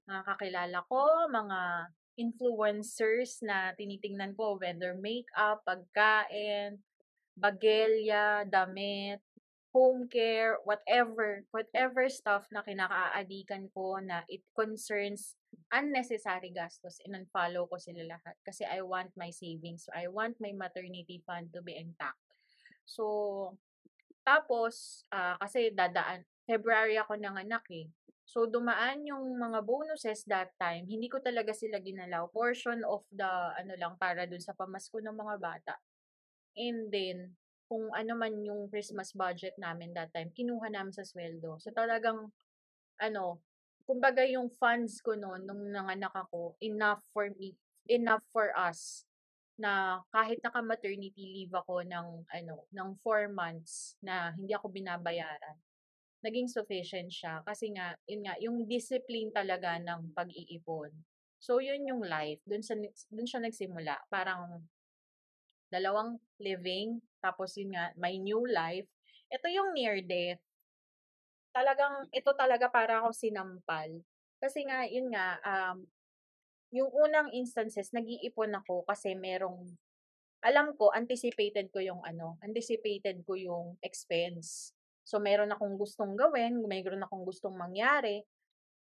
Mga 0.09 0.23
kakilala 0.25 0.79
ko, 0.89 1.29
mga 1.29 1.61
influencers 2.17 3.45
na 3.45 3.77
tinitingnan 3.77 4.33
ko, 4.33 4.57
whether 4.57 4.97
makeup, 4.97 5.61
pagkain, 5.69 6.81
bagelya, 7.37 8.49
damit, 8.49 9.21
home 9.77 10.09
care, 10.09 10.57
whatever, 10.65 11.45
whatever 11.53 12.09
stuff 12.09 12.49
na 12.49 12.65
kinakaadikan 12.65 13.69
ko 13.77 14.01
na 14.01 14.25
it 14.25 14.41
concerns 14.57 15.37
unnecessary 15.69 16.49
gastos, 16.49 16.97
in-unfollow 17.05 17.69
ko 17.69 17.77
sila 17.77 18.17
lahat. 18.17 18.33
Kasi 18.41 18.65
I 18.65 18.81
want 18.81 19.13
my 19.21 19.29
savings. 19.29 19.85
So, 19.85 19.93
I 19.93 20.09
want 20.09 20.41
my 20.41 20.57
maternity 20.57 21.21
fund 21.29 21.53
to 21.53 21.61
be 21.61 21.77
intact. 21.77 22.17
So, 22.87 23.05
tapos, 24.23 25.03
uh, 25.11 25.35
kasi 25.43 25.75
dadaan, 25.75 26.23
February 26.47 26.95
ako 26.95 27.19
ng 27.19 27.37
anak 27.43 27.67
eh. 27.75 27.91
So, 28.27 28.47
dumaan 28.47 29.07
yung 29.07 29.39
mga 29.39 29.63
bonuses 29.63 30.23
that 30.27 30.55
time. 30.59 30.87
Hindi 30.87 31.11
ko 31.11 31.19
talaga 31.23 31.51
sila 31.55 31.83
ginalaw. 31.83 32.31
Portion 32.31 32.87
of 32.87 33.03
the, 33.11 33.27
ano 33.55 33.75
lang, 33.79 33.95
para 33.99 34.27
dun 34.27 34.43
sa 34.43 34.55
pamasko 34.55 34.99
ng 34.99 35.15
mga 35.15 35.37
bata. 35.39 35.75
And 36.59 36.91
then, 36.91 37.35
kung 37.67 37.91
ano 37.91 38.15
man 38.15 38.39
yung 38.47 38.71
Christmas 38.71 39.11
budget 39.15 39.59
namin 39.59 39.95
that 39.95 40.15
time, 40.15 40.31
kinuha 40.31 40.71
namin 40.71 40.95
sa 40.95 41.07
sweldo. 41.07 41.59
So, 41.59 41.75
talagang, 41.75 42.31
ano, 43.03 43.43
kumbaga 43.87 44.27
yung 44.27 44.51
funds 44.59 44.99
ko 45.03 45.15
noon, 45.15 45.47
nung 45.47 45.63
nanganak 45.71 46.15
ako, 46.15 46.59
enough 46.63 47.03
for 47.11 47.31
me, 47.39 47.55
enough 47.87 48.23
for 48.35 48.51
us 48.59 49.07
na 49.57 50.05
kahit 50.13 50.41
naka-maternity 50.45 51.25
leave 51.33 51.55
ako 51.57 51.81
ng, 51.81 52.29
ano, 52.29 52.55
ng 52.69 52.89
4 53.01 53.33
months 53.33 53.97
na 54.05 54.33
hindi 54.37 54.53
ako 54.53 54.69
binabayaran, 54.69 55.57
naging 56.21 56.49
sufficient 56.49 57.09
siya 57.09 57.41
kasi 57.45 57.73
nga, 57.73 57.97
yun 58.05 58.25
nga, 58.25 58.35
yung 58.41 58.69
discipline 58.69 59.33
talaga 59.33 59.81
ng 59.81 60.13
pag-iipon. 60.13 60.93
So, 61.41 61.61
yun 61.61 61.85
yung 61.89 62.03
life. 62.05 62.41
Dun, 62.45 62.65
sa, 62.65 62.77
dun 63.13 63.29
siya 63.29 63.41
nagsimula. 63.45 64.09
Parang 64.09 64.65
dalawang 65.71 66.17
living, 66.41 67.01
tapos 67.21 67.57
yun 67.57 67.77
nga, 67.77 67.93
my 67.97 68.17
new 68.17 68.45
life. 68.49 68.89
Ito 69.33 69.47
yung 69.51 69.75
near 69.77 70.01
death. 70.05 70.41
Talagang, 71.53 72.09
ito 72.13 72.31
talaga 72.37 72.69
para 72.69 73.01
ako 73.03 73.13
sinampal. 73.13 73.89
Kasi 74.37 74.65
nga, 74.69 74.85
yun 74.85 75.09
nga, 75.13 75.41
um, 75.43 75.87
yung 76.75 76.91
unang 76.91 77.31
instances, 77.35 77.95
nag-iipon 77.95 78.55
ako 78.63 78.87
kasi 78.87 79.15
merong, 79.15 79.77
alam 80.43 80.75
ko, 80.79 80.91
anticipated 80.95 81.71
ko 81.71 81.83
yung 81.83 82.03
ano, 82.03 82.39
anticipated 82.43 83.23
ko 83.27 83.39
yung 83.39 83.67
expense. 83.83 84.75
So, 85.07 85.23
meron 85.23 85.55
akong 85.55 85.79
gustong 85.79 86.19
gawin, 86.19 86.63
meron 86.67 87.07
akong 87.07 87.23
gustong 87.23 87.55
mangyari, 87.55 88.27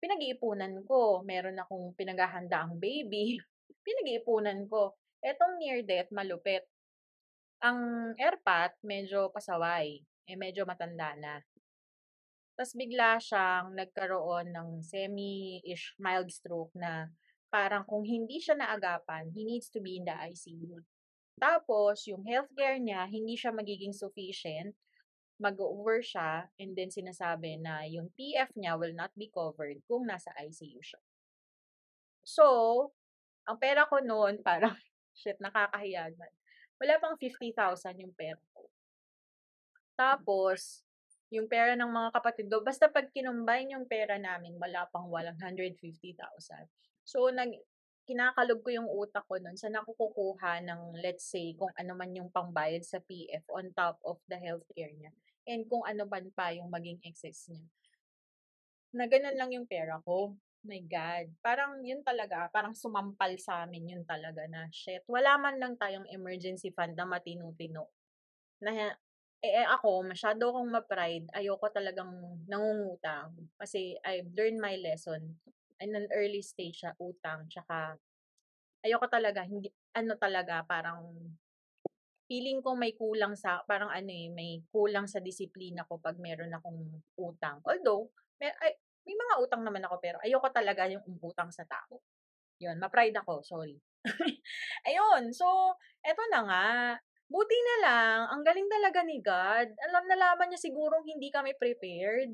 pinag-iipunan 0.05 0.85
ko. 0.85 1.25
Meron 1.25 1.57
akong 1.57 1.97
pinaghahanda 1.97 2.61
ang 2.61 2.77
baby, 2.77 3.41
pinag-iipunan 3.85 4.69
ko. 4.69 4.93
Etong 5.25 5.57
near 5.57 5.81
death, 5.81 6.13
malupit. 6.13 6.69
Ang 7.65 8.13
airpat, 8.21 8.77
medyo 8.85 9.33
pasaway. 9.33 9.97
Eh, 10.29 10.37
medyo 10.37 10.65
matanda 10.69 11.17
na. 11.17 11.41
Tapos 12.55 12.71
bigla 12.77 13.19
siyang 13.19 13.73
nagkaroon 13.75 14.53
ng 14.53 14.69
semi-ish 14.79 15.97
mild 15.99 16.31
stroke 16.31 16.71
na 16.77 17.09
parang 17.49 17.85
kung 17.87 18.03
hindi 18.03 18.41
siya 18.41 18.57
naagapan, 18.57 19.31
he 19.31 19.45
needs 19.45 19.71
to 19.71 19.79
be 19.79 19.97
in 19.99 20.05
the 20.05 20.15
ICU. 20.15 20.81
Tapos, 21.35 22.07
yung 22.07 22.23
healthcare 22.23 22.79
niya, 22.79 23.07
hindi 23.07 23.35
siya 23.35 23.51
magiging 23.51 23.91
sufficient 23.91 24.75
mag-over 25.35 25.99
siya 25.99 26.47
and 26.59 26.79
then 26.79 26.87
sinasabi 26.87 27.59
na 27.59 27.83
yung 27.83 28.07
PF 28.15 28.55
niya 28.55 28.79
will 28.79 28.95
not 28.95 29.11
be 29.19 29.27
covered 29.27 29.75
kung 29.83 30.07
nasa 30.07 30.31
ICU 30.39 30.79
siya. 30.79 31.01
So, 32.23 32.45
ang 33.45 33.59
pera 33.59 33.85
ko 33.85 33.99
noon, 34.01 34.41
parang, 34.41 34.73
shit, 35.19 35.37
nakakahiya 35.43 36.09
naman. 36.15 36.31
Wala 36.79 36.99
pang 36.99 37.15
50,000 37.19 38.03
yung 38.03 38.15
pera 38.15 38.39
ko. 38.55 38.67
Tapos, 39.95 40.83
yung 41.31 41.47
pera 41.47 41.75
ng 41.75 41.87
mga 41.87 42.09
kapatid 42.15 42.47
ko, 42.47 42.63
basta 42.63 42.87
pag 42.87 43.11
kinumbine 43.11 43.75
yung 43.75 43.87
pera 43.87 44.15
namin, 44.15 44.55
wala 44.59 44.87
pang 44.91 45.07
walang 45.11 45.35
150,000. 45.39 46.15
So, 47.05 47.29
nag, 47.29 47.53
kinakalog 48.09 48.65
ko 48.65 48.69
yung 48.73 48.89
utak 48.89 49.25
ko 49.29 49.37
nun 49.37 49.57
sa 49.57 49.69
nakukukuha 49.69 50.65
ng, 50.65 50.81
let's 51.05 51.29
say, 51.29 51.53
kung 51.53 51.69
ano 51.77 51.93
man 51.93 52.13
yung 52.17 52.33
pangbayad 52.33 52.81
sa 52.81 52.97
PF 53.01 53.45
on 53.53 53.69
top 53.77 54.01
of 54.01 54.17
the 54.25 54.37
healthcare 54.41 54.93
niya. 54.97 55.13
And 55.45 55.69
kung 55.69 55.85
ano 55.85 56.09
man 56.09 56.33
pa 56.33 56.49
yung 56.53 56.69
maging 56.73 57.01
excess 57.05 57.45
niya. 57.49 57.65
Na 58.97 59.05
ganun 59.05 59.37
lang 59.37 59.53
yung 59.53 59.69
pera 59.69 60.01
ko. 60.01 60.33
My 60.65 60.81
God. 60.81 61.29
Parang 61.45 61.85
yun 61.85 62.01
talaga, 62.01 62.49
parang 62.49 62.73
sumampal 62.73 63.37
sa 63.37 63.65
amin 63.69 63.97
yun 63.97 64.03
talaga 64.05 64.49
na, 64.49 64.65
shit, 64.73 65.05
wala 65.05 65.37
man 65.37 65.61
lang 65.61 65.77
tayong 65.77 66.09
emergency 66.09 66.73
fund 66.73 66.97
na 66.97 67.05
matino-tino. 67.05 67.93
Na, 68.65 68.73
eh, 68.73 68.93
eh 69.45 69.65
ako, 69.69 70.09
masyado 70.09 70.49
akong 70.49 70.73
ma-pride, 70.73 71.29
ayoko 71.37 71.69
talagang 71.69 72.09
nangungutang. 72.49 73.29
Kasi 73.61 73.93
I've 74.01 74.33
learned 74.33 74.57
my 74.57 74.73
lesson 74.81 75.37
in 75.83 75.91
an 75.95 76.07
early 76.15 76.41
stage 76.43 76.83
siya, 76.83 76.95
utang, 76.99 77.47
tsaka 77.51 77.99
ayoko 78.85 79.07
talaga, 79.09 79.43
hindi, 79.43 79.69
ano 79.97 80.13
talaga, 80.19 80.61
parang 80.67 81.01
feeling 82.25 82.61
ko 82.65 82.73
may 82.73 82.93
kulang 82.97 83.37
sa, 83.37 83.61
parang 83.69 83.89
ano 83.93 84.09
eh, 84.09 84.29
may 84.33 84.61
kulang 84.73 85.05
sa 85.05 85.21
disiplina 85.21 85.85
ko 85.85 86.01
pag 86.01 86.17
meron 86.17 86.53
akong 86.53 87.01
utang. 87.21 87.61
Although, 87.65 88.09
may, 88.41 88.49
ay, 88.49 88.73
may 89.05 89.15
mga 89.15 89.35
utang 89.45 89.61
naman 89.61 89.85
ako, 89.85 89.95
pero 90.01 90.17
ayoko 90.25 90.49
talaga 90.49 90.89
yung 90.89 91.05
umutang 91.05 91.53
sa 91.53 91.65
tao. 91.69 92.01
Yun, 92.61 92.81
ma-pride 92.81 93.15
ako, 93.21 93.45
sorry. 93.45 93.77
Ayun, 94.89 95.33
so, 95.35 95.45
eto 96.01 96.23
na 96.33 96.41
nga. 96.47 96.67
Buti 97.25 97.57
na 97.57 97.75
lang, 97.81 98.19
ang 98.33 98.41
galing 98.45 98.69
talaga 98.69 99.01
ni 99.01 99.17
God. 99.21 99.73
Alam, 99.89 100.03
nalaman 100.09 100.53
niya 100.53 100.61
sigurong 100.61 101.05
hindi 101.05 101.33
kami 101.33 101.57
prepared 101.57 102.31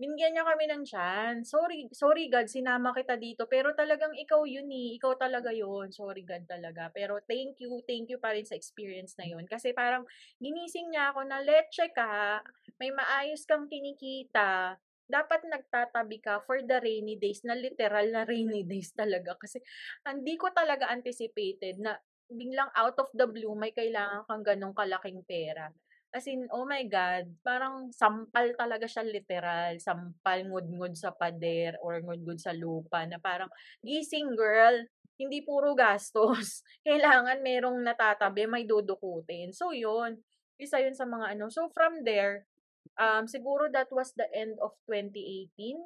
binigyan 0.00 0.32
niya 0.32 0.48
kami 0.48 0.64
ng 0.64 0.82
chance. 0.88 1.52
Sorry, 1.52 1.84
sorry 1.92 2.32
God, 2.32 2.48
sinama 2.48 2.96
kita 2.96 3.20
dito. 3.20 3.44
Pero 3.44 3.76
talagang 3.76 4.16
ikaw 4.16 4.48
yun 4.48 4.72
eh. 4.72 4.96
Ikaw 4.96 5.20
talaga 5.20 5.52
yun. 5.52 5.92
Sorry 5.92 6.24
God 6.24 6.48
talaga. 6.48 6.88
Pero 6.96 7.20
thank 7.28 7.60
you, 7.60 7.84
thank 7.84 8.08
you 8.08 8.16
pa 8.16 8.32
rin 8.32 8.48
sa 8.48 8.56
experience 8.56 9.12
na 9.20 9.28
yun. 9.28 9.44
Kasi 9.44 9.76
parang 9.76 10.08
ginising 10.40 10.88
niya 10.88 11.12
ako 11.12 11.28
na 11.28 11.44
leche 11.44 11.92
ka, 11.92 12.40
may 12.80 12.88
maayos 12.88 13.44
kang 13.44 13.68
kinikita, 13.68 14.80
dapat 15.04 15.44
nagtatabi 15.44 16.24
ka 16.24 16.40
for 16.48 16.64
the 16.64 16.80
rainy 16.80 17.20
days, 17.20 17.44
na 17.44 17.52
literal 17.52 18.08
na 18.08 18.24
rainy 18.24 18.64
days 18.72 18.96
talaga. 18.96 19.36
Kasi 19.36 19.60
hindi 20.08 20.40
ko 20.40 20.48
talaga 20.56 20.88
anticipated 20.88 21.76
na 21.76 22.00
biglang 22.30 22.70
out 22.78 22.96
of 22.96 23.10
the 23.12 23.26
blue, 23.26 23.52
may 23.58 23.74
kailangan 23.74 24.24
kang 24.24 24.46
ganong 24.46 24.72
kalaking 24.72 25.20
pera. 25.26 25.68
As 26.10 26.26
in, 26.26 26.50
oh 26.50 26.66
my 26.66 26.82
God, 26.90 27.30
parang 27.46 27.94
sampal 27.94 28.50
talaga 28.58 28.90
siya 28.90 29.06
literal. 29.06 29.78
Sampal, 29.78 30.42
ngud-ngud 30.42 30.98
sa 30.98 31.14
pader 31.14 31.78
or 31.86 32.02
ngud-ngud 32.02 32.34
sa 32.34 32.50
lupa 32.50 33.06
na 33.06 33.22
parang, 33.22 33.46
gising 33.86 34.34
girl, 34.34 34.74
hindi 35.22 35.38
puro 35.46 35.70
gastos. 35.78 36.66
Kailangan 36.86 37.38
merong 37.46 37.78
natatabi, 37.86 38.50
may 38.50 38.66
dudukutin. 38.66 39.54
So, 39.54 39.70
yun. 39.70 40.18
Isa 40.58 40.82
yun 40.82 40.98
sa 40.98 41.06
mga 41.06 41.38
ano. 41.38 41.46
So, 41.46 41.70
from 41.70 42.02
there, 42.02 42.50
um, 42.98 43.30
siguro 43.30 43.70
that 43.70 43.94
was 43.94 44.10
the 44.18 44.26
end 44.34 44.58
of 44.58 44.74
2018. 44.90 45.78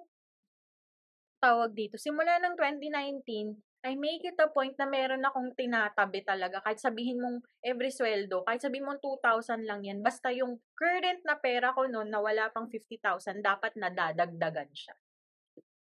Tawag 1.44 1.76
dito. 1.76 2.00
Simula 2.00 2.40
ng 2.40 2.56
2019, 2.56 3.60
I 3.84 4.00
make 4.00 4.24
it 4.24 4.40
a 4.40 4.48
point 4.48 4.72
na 4.80 4.88
meron 4.88 5.20
akong 5.28 5.52
tinatabi 5.52 6.24
talaga. 6.24 6.64
Kahit 6.64 6.80
sabihin 6.80 7.20
mong 7.20 7.44
every 7.60 7.92
sweldo, 7.92 8.40
kahit 8.48 8.64
sabihin 8.64 8.88
mong 8.88 9.00
2,000 9.04 9.68
lang 9.68 9.84
yan, 9.84 10.00
basta 10.00 10.32
yung 10.32 10.56
current 10.72 11.20
na 11.28 11.36
pera 11.36 11.76
ko 11.76 11.84
noon 11.84 12.08
na 12.08 12.16
wala 12.24 12.48
pang 12.48 12.64
50,000, 12.72 13.44
dapat 13.44 13.76
nadadagdagan 13.76 14.72
siya. 14.72 14.96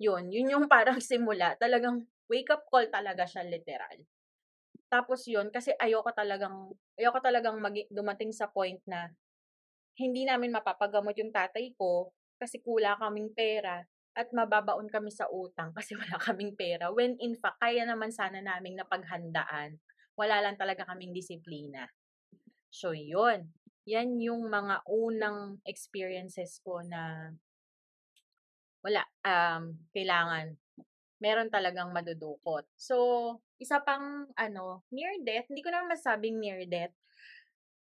Yun, 0.02 0.34
yun 0.34 0.50
yung 0.50 0.66
parang 0.66 0.98
simula. 1.10 1.54
Talagang 1.62 2.02
wake 2.26 2.50
up 2.50 2.66
call 2.66 2.90
talaga 2.90 3.22
siya 3.22 3.46
literal. 3.46 4.02
Tapos 4.90 5.22
yun, 5.30 5.48
kasi 5.54 5.70
ayoko 5.78 6.10
talagang, 6.10 6.74
ayoko 6.98 7.18
talagang 7.22 7.56
mag- 7.62 7.88
dumating 7.88 8.34
sa 8.34 8.50
point 8.50 8.82
na 8.84 9.14
hindi 9.94 10.26
namin 10.26 10.50
mapapagamot 10.52 11.14
yung 11.16 11.30
tatay 11.30 11.70
ko 11.78 12.10
kasi 12.40 12.58
kula 12.58 12.98
kaming 12.98 13.30
pera 13.30 13.84
at 14.12 14.28
mababaon 14.32 14.92
kami 14.92 15.08
sa 15.08 15.28
utang 15.32 15.72
kasi 15.76 15.96
wala 15.96 16.20
kaming 16.20 16.52
pera. 16.56 16.92
When 16.92 17.16
in 17.20 17.36
fact, 17.36 17.60
kaya 17.60 17.84
naman 17.88 18.12
sana 18.12 18.40
naming 18.44 18.76
napaghandaan. 18.76 19.80
Wala 20.12 20.44
lang 20.44 20.60
talaga 20.60 20.84
kaming 20.84 21.16
disiplina. 21.16 21.88
So, 22.68 22.92
yun. 22.92 23.52
Yan 23.88 24.20
yung 24.20 24.48
mga 24.52 24.84
unang 24.86 25.58
experiences 25.64 26.60
ko 26.60 26.84
na 26.84 27.32
wala, 28.84 29.02
um, 29.24 29.78
kailangan. 29.94 30.58
Meron 31.22 31.48
talagang 31.48 31.94
madudukot. 31.94 32.66
So, 32.74 32.96
isa 33.62 33.78
pang, 33.80 34.26
ano, 34.34 34.82
near 34.90 35.22
death, 35.22 35.46
hindi 35.48 35.62
ko 35.62 35.70
naman 35.70 35.94
masabing 35.94 36.42
near 36.42 36.66
death, 36.66 36.92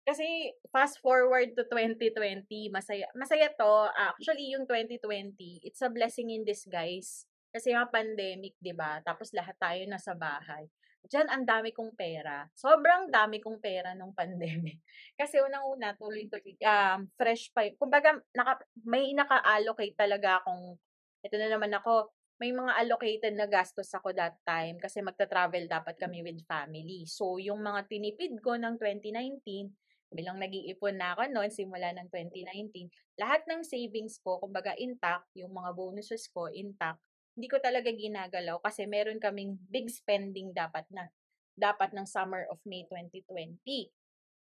kasi 0.02 0.50
fast 0.75 0.99
forward 0.99 1.54
to 1.54 1.62
2020, 1.71 2.47
masaya 2.75 3.06
masaya 3.14 3.49
to. 3.54 3.75
Actually, 3.94 4.50
yung 4.50 4.66
2020, 4.66 5.62
it's 5.62 5.82
a 5.82 5.90
blessing 5.90 6.35
in 6.35 6.42
disguise. 6.42 7.26
Kasi 7.52 7.71
yung 7.76 7.90
pandemic, 7.92 8.59
'di 8.59 8.75
ba? 8.75 8.99
Tapos 9.04 9.30
lahat 9.30 9.54
tayo 9.61 9.82
nasa 9.87 10.16
bahay. 10.16 10.66
Diyan 11.02 11.28
ang 11.28 11.44
dami 11.44 11.75
kong 11.75 11.99
pera. 11.99 12.47
Sobrang 12.54 13.11
dami 13.11 13.42
kong 13.42 13.59
pera 13.59 13.90
nung 13.92 14.14
pandemic. 14.14 14.78
Kasi 15.21 15.42
unang-una 15.42 15.99
tuloy-tuloy 15.99 16.54
um, 16.62 17.11
fresh 17.18 17.50
pa. 17.50 17.66
Kumbaga 17.75 18.14
naka, 18.30 18.62
may 18.87 19.11
naka-allocate 19.11 19.98
talaga 19.98 20.38
akong 20.38 20.79
ito 21.22 21.35
na 21.38 21.50
naman 21.50 21.74
ako, 21.74 22.11
may 22.42 22.50
mga 22.50 22.74
allocated 22.74 23.35
na 23.38 23.46
gastos 23.46 23.94
ako 23.94 24.11
that 24.11 24.35
time 24.42 24.74
kasi 24.83 24.98
magta-travel 24.98 25.70
dapat 25.70 25.94
kami 25.94 26.27
with 26.27 26.42
family. 26.42 27.07
So, 27.07 27.38
yung 27.38 27.62
mga 27.62 27.87
tinipid 27.87 28.42
ko 28.42 28.59
ng 28.59 28.83
2019, 28.83 29.70
bilang 30.12 30.38
nag-iipon 30.38 30.96
na 30.96 31.16
ako 31.16 31.29
noon 31.33 31.51
simula 31.51 31.90
ng 31.96 32.09
2019, 32.09 32.88
lahat 33.20 33.42
ng 33.48 33.61
savings 33.64 34.20
ko, 34.20 34.40
kumbaga 34.40 34.77
intact, 34.79 35.29
yung 35.37 35.53
mga 35.53 35.72
bonuses 35.72 36.29
ko 36.33 36.48
intact, 36.53 37.01
hindi 37.33 37.48
ko 37.48 37.57
talaga 37.61 37.88
ginagalaw 37.88 38.61
kasi 38.61 38.85
meron 38.85 39.16
kaming 39.16 39.57
big 39.72 39.88
spending 39.88 40.53
dapat 40.53 40.85
na. 40.92 41.09
Dapat 41.57 41.92
ng 41.96 42.09
summer 42.09 42.48
of 42.48 42.61
May 42.64 42.85
2020. 42.88 43.88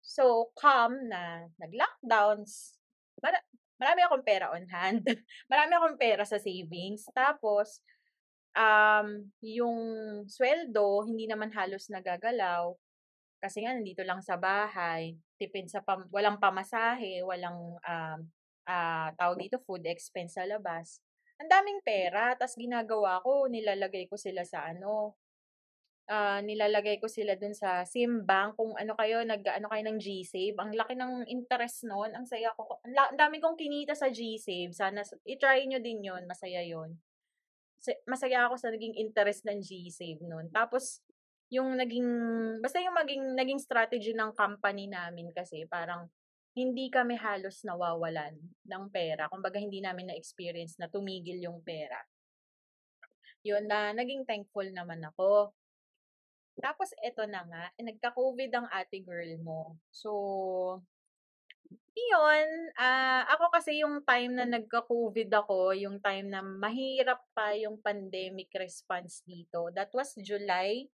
So, 0.03 0.55
come 0.55 1.11
na 1.11 1.47
nag-lockdowns, 1.59 2.79
mar- 3.23 3.47
marami 3.79 4.01
akong 4.07 4.27
pera 4.27 4.51
on 4.55 4.67
hand. 4.71 5.03
marami 5.53 5.73
akong 5.75 5.99
pera 5.99 6.23
sa 6.23 6.39
savings. 6.39 7.07
Tapos, 7.15 7.83
um, 8.55 9.27
yung 9.43 9.79
sweldo, 10.27 11.07
hindi 11.07 11.27
naman 11.31 11.51
halos 11.55 11.91
nagagalaw. 11.91 12.75
Kasi 13.39 13.63
nga, 13.63 13.75
nandito 13.75 14.03
lang 14.03 14.19
sa 14.19 14.35
bahay, 14.35 15.15
tipid 15.39 15.71
sa 15.71 15.83
pam, 15.83 16.07
walang 16.11 16.43
pamasahe, 16.43 17.23
walang 17.23 17.79
um, 17.79 18.21
uh, 18.67 19.09
tawag 19.15 19.39
dito, 19.39 19.63
food 19.63 19.87
expense 19.87 20.35
sa 20.35 20.45
labas. 20.45 20.99
Ang 21.39 21.47
daming 21.47 21.81
pera, 21.87 22.35
tas 22.35 22.59
ginagawa 22.59 23.23
ko, 23.23 23.47
nilalagay 23.47 24.11
ko 24.11 24.19
sila 24.19 24.43
sa 24.43 24.67
ano, 24.67 25.15
uh, 26.11 26.41
nilalagay 26.43 26.99
ko 26.99 27.07
sila 27.07 27.39
dun 27.39 27.55
sa 27.55 27.87
Simbank, 27.87 28.57
kung 28.59 28.75
ano 28.75 28.99
kayo, 28.99 29.23
nag, 29.23 29.45
ano 29.47 29.71
kayo 29.71 29.83
ng 29.87 29.99
G-Save. 30.03 30.57
Ang 30.59 30.75
laki 30.75 30.99
ng 30.99 31.29
interest 31.31 31.87
noon, 31.87 32.17
ang 32.17 32.27
saya 32.27 32.51
ko, 32.57 32.83
ang, 32.83 32.97
ang 32.97 33.19
dami 33.21 33.39
kong 33.39 33.55
kinita 33.55 33.95
sa 33.95 34.11
G-Save. 34.11 34.75
Sana, 34.75 35.05
i-try 35.29 35.69
nyo 35.69 35.79
din 35.79 36.03
yon 36.03 36.27
masaya 36.27 36.65
yon 36.65 36.99
Masaya 38.11 38.51
ako 38.51 38.59
sa 38.59 38.75
naging 38.75 38.99
interest 38.99 39.47
ng 39.47 39.63
G-Save 39.63 40.27
noon. 40.27 40.51
Tapos, 40.51 40.99
yung 41.49 41.81
naging, 41.81 42.09
basta 42.61 42.81
yung 42.81 42.97
maging, 42.97 43.25
naging 43.33 43.61
strategy 43.61 44.13
ng 44.13 44.37
company 44.37 44.85
namin 44.85 45.33
kasi 45.33 45.65
parang 45.65 46.09
hindi 46.53 46.93
kami 46.93 47.17
halos 47.17 47.65
nawawalan 47.65 48.35
ng 48.67 48.85
pera. 48.93 49.31
Kumbaga 49.33 49.57
hindi 49.57 49.81
namin 49.81 50.13
na-experience 50.13 50.77
na 50.77 50.91
tumigil 50.91 51.41
yung 51.41 51.65
pera. 51.65 51.97
Yun 53.47 53.65
na, 53.65 53.95
naging 53.95 54.27
thankful 54.27 54.67
naman 54.69 55.01
ako. 55.07 55.55
Tapos 56.59 56.91
eto 57.01 57.23
na 57.25 57.47
nga, 57.47 57.65
eh, 57.79 57.87
nagka-COVID 57.87 58.51
ang 58.51 58.67
ate 58.75 58.99
girl 59.07 59.31
mo. 59.39 59.79
So, 59.95 60.83
yun, 61.95 62.49
uh, 62.75 63.23
ako 63.31 63.45
kasi 63.55 63.79
yung 63.81 64.03
time 64.03 64.35
na 64.35 64.47
nagka-COVID 64.47 65.31
ako, 65.31 65.79
yung 65.79 66.03
time 66.03 66.27
na 66.27 66.43
mahirap 66.43 67.23
pa 67.31 67.55
yung 67.55 67.79
pandemic 67.79 68.51
response 68.59 69.23
dito. 69.23 69.71
That 69.71 69.95
was 69.95 70.19
July 70.19 70.91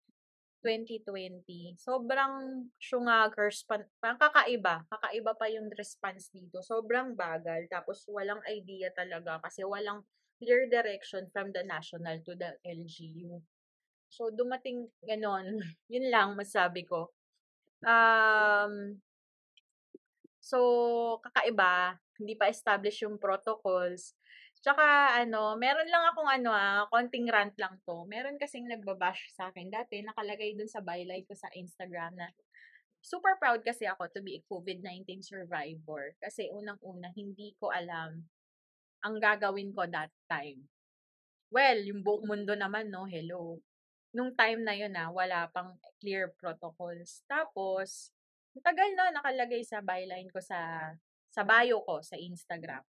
2020, 0.60 1.80
sobrang 1.80 2.66
syungagers, 2.76 3.64
pan, 3.64 3.88
kakaiba. 4.02 4.84
Kakaiba 4.92 5.32
pa 5.36 5.48
yung 5.48 5.72
response 5.72 6.28
dito. 6.36 6.60
Sobrang 6.60 7.16
bagal. 7.16 7.68
Tapos 7.72 8.04
walang 8.12 8.44
idea 8.52 8.92
talaga 8.92 9.40
kasi 9.40 9.64
walang 9.64 10.04
clear 10.40 10.68
direction 10.68 11.28
from 11.32 11.52
the 11.56 11.64
national 11.64 12.20
to 12.28 12.36
the 12.36 12.56
LGU. 12.68 13.40
So, 14.12 14.34
dumating 14.34 14.92
ganon. 15.06 15.64
Yun 15.94 16.12
lang 16.12 16.36
masabi 16.36 16.84
ko. 16.84 17.14
Um, 17.86 19.00
so, 20.44 20.60
kakaiba. 21.24 21.96
Hindi 22.20 22.36
pa 22.36 22.52
establish 22.52 23.08
yung 23.08 23.16
protocols. 23.16 24.12
Tsaka 24.60 25.16
ano, 25.24 25.56
meron 25.56 25.88
lang 25.88 26.04
akong 26.12 26.28
ano 26.28 26.52
ah, 26.52 26.84
konting 26.92 27.32
rant 27.32 27.56
lang 27.56 27.80
'to. 27.88 28.04
Meron 28.12 28.36
kasing 28.36 28.68
nagba-bash 28.68 29.32
sa 29.32 29.52
akin 29.52 29.72
dati, 29.72 30.04
nakalagay 30.04 30.56
dun 30.60 30.68
sa 30.68 30.84
byline 30.84 31.24
ko 31.24 31.34
sa 31.36 31.48
Instagram 31.56 32.20
na 32.20 32.28
super 33.00 33.40
proud 33.40 33.64
kasi 33.64 33.88
ako 33.88 34.12
to 34.12 34.20
be 34.20 34.40
a 34.40 34.46
COVID-19 34.52 35.24
survivor. 35.24 36.12
Kasi 36.20 36.52
unang-una, 36.52 37.08
hindi 37.16 37.56
ko 37.56 37.72
alam 37.72 38.28
ang 39.00 39.16
gagawin 39.20 39.72
ko 39.72 39.88
that 39.88 40.12
time. 40.28 40.68
Well, 41.50 41.80
yung 41.82 42.04
buong 42.04 42.28
mundo 42.28 42.54
naman, 42.54 42.92
no, 42.92 43.08
hello. 43.08 43.64
Nung 44.12 44.36
time 44.36 44.62
na 44.68 44.76
yun 44.76 44.94
ah, 45.00 45.10
wala 45.10 45.48
pang 45.56 45.80
clear 46.04 46.36
protocols. 46.36 47.24
Tapos, 47.32 48.12
tagal 48.60 48.92
no, 48.98 49.08
nakalagay 49.16 49.64
sa 49.64 49.80
byline 49.80 50.28
ko 50.36 50.44
sa 50.44 50.92
sa 51.32 51.42
bio 51.48 51.80
ko 51.88 52.04
sa 52.04 52.20
Instagram. 52.20 52.84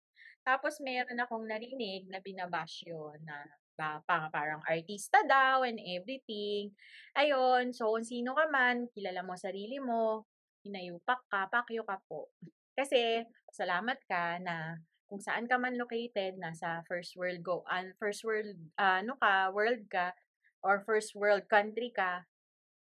Tapos 0.50 0.82
meron 0.82 1.22
akong 1.22 1.46
narinig 1.46 2.10
na 2.10 2.18
binabash 2.18 2.82
yun 2.90 3.22
na 3.22 3.46
ba, 3.78 4.02
pang, 4.10 4.34
parang 4.34 4.66
artista 4.66 5.22
daw 5.30 5.62
and 5.62 5.78
everything. 5.78 6.74
Ayun, 7.14 7.70
so 7.70 7.94
kung 7.94 8.02
sino 8.02 8.34
ka 8.34 8.50
man, 8.50 8.90
kilala 8.90 9.22
mo 9.22 9.38
sarili 9.38 9.78
mo, 9.78 10.26
hinayupak 10.66 11.22
ka, 11.30 11.46
pakyo 11.54 11.86
ka 11.86 12.02
po. 12.10 12.34
Kasi, 12.80 13.22
salamat 13.54 14.02
ka 14.10 14.42
na 14.42 14.82
kung 15.06 15.22
saan 15.22 15.46
ka 15.46 15.62
man 15.62 15.78
located, 15.78 16.42
nasa 16.42 16.82
first 16.90 17.14
world 17.14 17.46
go, 17.46 17.62
uh, 17.70 17.86
first 18.02 18.26
world, 18.26 18.50
uh, 18.82 19.06
ano 19.06 19.22
ka, 19.22 19.54
world 19.54 19.86
ka, 19.86 20.18
or 20.66 20.82
first 20.82 21.14
world 21.14 21.46
country 21.46 21.94
ka, 21.94 22.26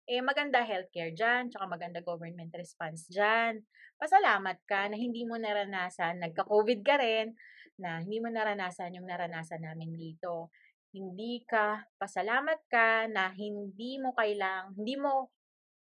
eh 0.07 0.22
maganda 0.22 0.62
healthcare 0.62 1.11
dyan, 1.11 1.50
tsaka 1.50 1.66
maganda 1.66 1.98
government 1.98 2.55
response 2.55 3.11
dyan. 3.11 3.66
Pasalamat 3.98 4.62
ka 4.62 4.87
na 4.87 4.94
hindi 4.94 5.26
mo 5.26 5.35
naranasan, 5.35 6.22
nagka-COVID 6.22 6.81
ka 6.87 6.94
rin, 7.02 7.35
na 7.81 8.01
hindi 8.01 8.19
mo 8.21 8.29
naranasan 8.33 8.97
yung 8.97 9.09
naranasan 9.09 9.65
namin 9.65 9.93
dito. 9.97 10.53
Hindi 10.93 11.45
ka, 11.45 11.85
pasalamat 12.01 12.61
ka 12.73 13.09
na 13.12 13.29
hindi 13.33 14.01
mo 14.01 14.17
kailang, 14.17 14.73
hindi 14.77 14.97
mo 14.97 15.29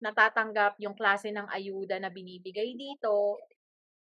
natatanggap 0.04 0.78
yung 0.84 0.94
klase 0.94 1.34
ng 1.34 1.50
ayuda 1.50 1.98
na 1.98 2.14
binibigay 2.14 2.78
dito 2.78 3.42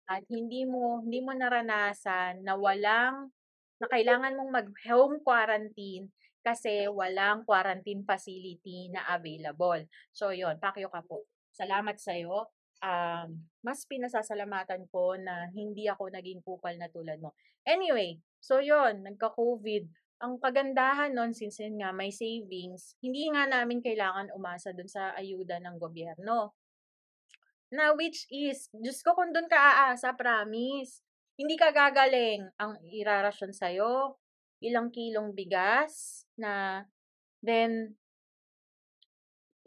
at 0.07 0.23
hindi 0.29 0.63
mo 0.63 1.01
hindi 1.01 1.19
mo 1.25 1.33
naranasan 1.33 2.45
na 2.45 2.53
walang 2.53 3.33
na 3.81 3.87
kailangan 3.89 4.37
mong 4.37 4.51
mag-home 4.53 5.17
quarantine 5.25 6.09
kasi 6.41 6.87
walang 6.87 7.43
quarantine 7.43 8.07
facility 8.07 8.87
na 8.87 9.03
available. 9.11 9.83
So, 10.15 10.31
yon 10.31 10.57
pakyo 10.63 10.87
ka 10.87 11.03
po. 11.03 11.27
Salamat 11.51 11.99
sa'yo. 11.99 12.47
Um, 12.77 13.49
mas 13.65 13.83
pinasasalamatan 13.89 14.85
ko 14.93 15.17
na 15.17 15.49
hindi 15.49 15.89
ako 15.89 16.13
naging 16.13 16.45
kupal 16.45 16.77
na 16.77 16.87
tulad 16.87 17.17
mo. 17.17 17.33
Anyway, 17.65 18.21
so 18.37 18.61
yon 18.61 19.01
nagka-COVID. 19.01 19.89
Ang 20.17 20.41
kagandahan 20.41 21.13
nun, 21.13 21.33
since 21.33 21.61
yun 21.61 21.77
nga 21.77 21.93
may 21.93 22.09
savings, 22.09 22.97
hindi 23.01 23.29
nga 23.29 23.45
namin 23.45 23.81
kailangan 23.81 24.33
umasa 24.33 24.73
dun 24.73 24.89
sa 24.89 25.13
ayuda 25.13 25.61
ng 25.61 25.77
gobyerno. 25.77 26.57
Na 27.69 27.93
which 27.93 28.25
is, 28.33 28.71
Diyos 28.73 29.03
ko 29.05 29.13
kung 29.13 29.29
dun 29.29 29.45
ka 29.45 29.57
aasa, 29.57 30.17
promise. 30.17 31.05
Hindi 31.37 31.53
ka 31.53 31.69
gagaling 31.69 32.49
ang 32.57 32.81
irarasyon 32.81 33.53
sa'yo, 33.53 34.17
ilang 34.65 34.89
kilong 34.89 35.37
bigas 35.37 36.25
na 36.33 36.81
then 37.45 37.93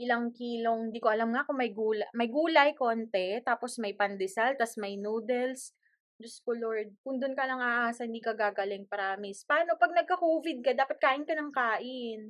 ilang 0.01 0.33
kilong, 0.33 0.91
hindi 0.91 1.01
ko 1.05 1.13
alam 1.13 1.31
nga 1.37 1.45
kung 1.45 1.61
may 1.61 1.71
gulay, 1.77 2.09
may 2.17 2.33
gulay 2.33 2.73
konti, 2.73 3.39
tapos 3.45 3.77
may 3.77 3.93
pandesal, 3.93 4.57
tapos 4.57 4.81
may 4.81 4.97
noodles. 4.97 5.77
Diyos 6.21 6.41
ko 6.45 6.53
Lord, 6.57 6.97
kung 7.05 7.21
doon 7.21 7.37
ka 7.37 7.45
lang 7.49 7.61
aasa, 7.61 8.09
hindi 8.09 8.21
ka 8.25 8.33
gagaling, 8.37 8.89
promise. 8.89 9.45
Paano 9.45 9.77
pag 9.77 9.93
nagka-COVID 9.93 10.65
ka, 10.65 10.73
dapat 10.77 10.97
kain 11.01 11.25
ka 11.29 11.37
ng 11.37 11.53
kain. 11.53 12.21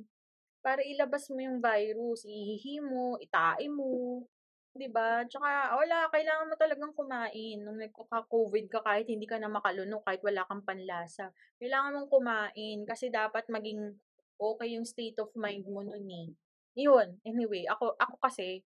Para 0.61 0.83
ilabas 0.83 1.27
mo 1.31 1.39
yung 1.41 1.59
virus, 1.63 2.27
ihihi 2.27 2.83
mo, 2.83 3.17
itain 3.19 3.71
mo, 3.71 4.23
'Di 4.71 4.87
ba? 4.87 5.27
Tsaka 5.27 5.75
wala, 5.75 6.07
kailangan 6.07 6.47
mo 6.47 6.55
talagang 6.55 6.95
kumain 6.95 7.59
nung 7.59 7.75
nagka-COVID 7.75 8.71
ka 8.71 8.79
kahit 8.79 9.07
hindi 9.11 9.27
ka 9.27 9.35
na 9.35 9.51
makalunok, 9.51 10.07
kahit 10.07 10.23
wala 10.23 10.47
kang 10.47 10.63
panlasa. 10.63 11.35
Kailangan 11.59 11.99
mong 11.99 12.09
kumain 12.11 12.77
kasi 12.87 13.11
dapat 13.11 13.51
maging 13.51 13.99
okay 14.39 14.79
yung 14.79 14.87
state 14.87 15.19
of 15.19 15.29
mind 15.35 15.67
mo 15.67 15.83
nun 15.83 16.07
eh. 16.07 16.31
Yun, 16.75 17.19
anyway, 17.27 17.67
ako 17.67 17.95
ako 17.99 18.15
kasi 18.23 18.63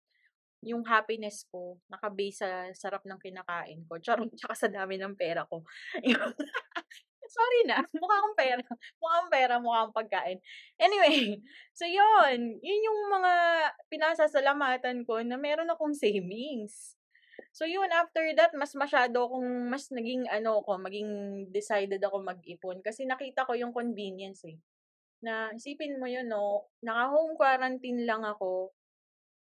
yung 0.63 0.83
happiness 0.87 1.43
ko 1.51 1.75
naka-base 1.91 2.39
sa 2.39 2.49
sarap 2.73 3.03
ng 3.03 3.19
kinakain 3.19 3.83
ko. 3.87 3.99
Charot, 3.99 4.31
tsaka 4.39 4.55
sa 4.55 4.67
dami 4.71 4.95
ng 4.97 5.15
pera 5.19 5.43
ko. 5.47 5.61
Sorry 7.33 7.61
na, 7.65 7.81
mukha 7.97 8.15
akong 8.19 8.37
pera. 8.37 8.61
Mukha 8.99 9.13
akong 9.19 9.31
pera, 9.33 9.53
mukha 9.59 9.77
akong 9.83 9.97
pagkain. 9.97 10.39
Anyway, 10.79 11.39
so 11.79 11.83
yun. 11.87 12.59
Yun 12.61 12.85
yung 12.87 12.99
mga 13.11 13.33
pinasasalamatan 13.91 15.03
ko 15.07 15.19
na 15.23 15.35
meron 15.39 15.71
akong 15.71 15.95
savings. 15.95 16.95
So 17.53 17.65
yun, 17.65 17.89
after 17.89 18.21
that, 18.37 18.53
mas 18.53 18.73
masyado 18.77 19.25
akong, 19.25 19.69
mas 19.69 19.89
naging 19.89 20.29
ano 20.29 20.61
ko, 20.61 20.77
maging 20.77 21.09
decided 21.49 22.01
ako 22.01 22.21
mag-ipon. 22.21 22.81
Kasi 22.85 23.05
nakita 23.05 23.45
ko 23.45 23.57
yung 23.57 23.73
convenience 23.73 24.45
eh. 24.45 24.57
Na, 25.23 25.55
isipin 25.55 25.95
mo 25.97 26.05
yun, 26.05 26.27
no, 26.27 26.67
naka-home 26.83 27.39
quarantine 27.39 28.03
lang 28.03 28.27
ako, 28.27 28.75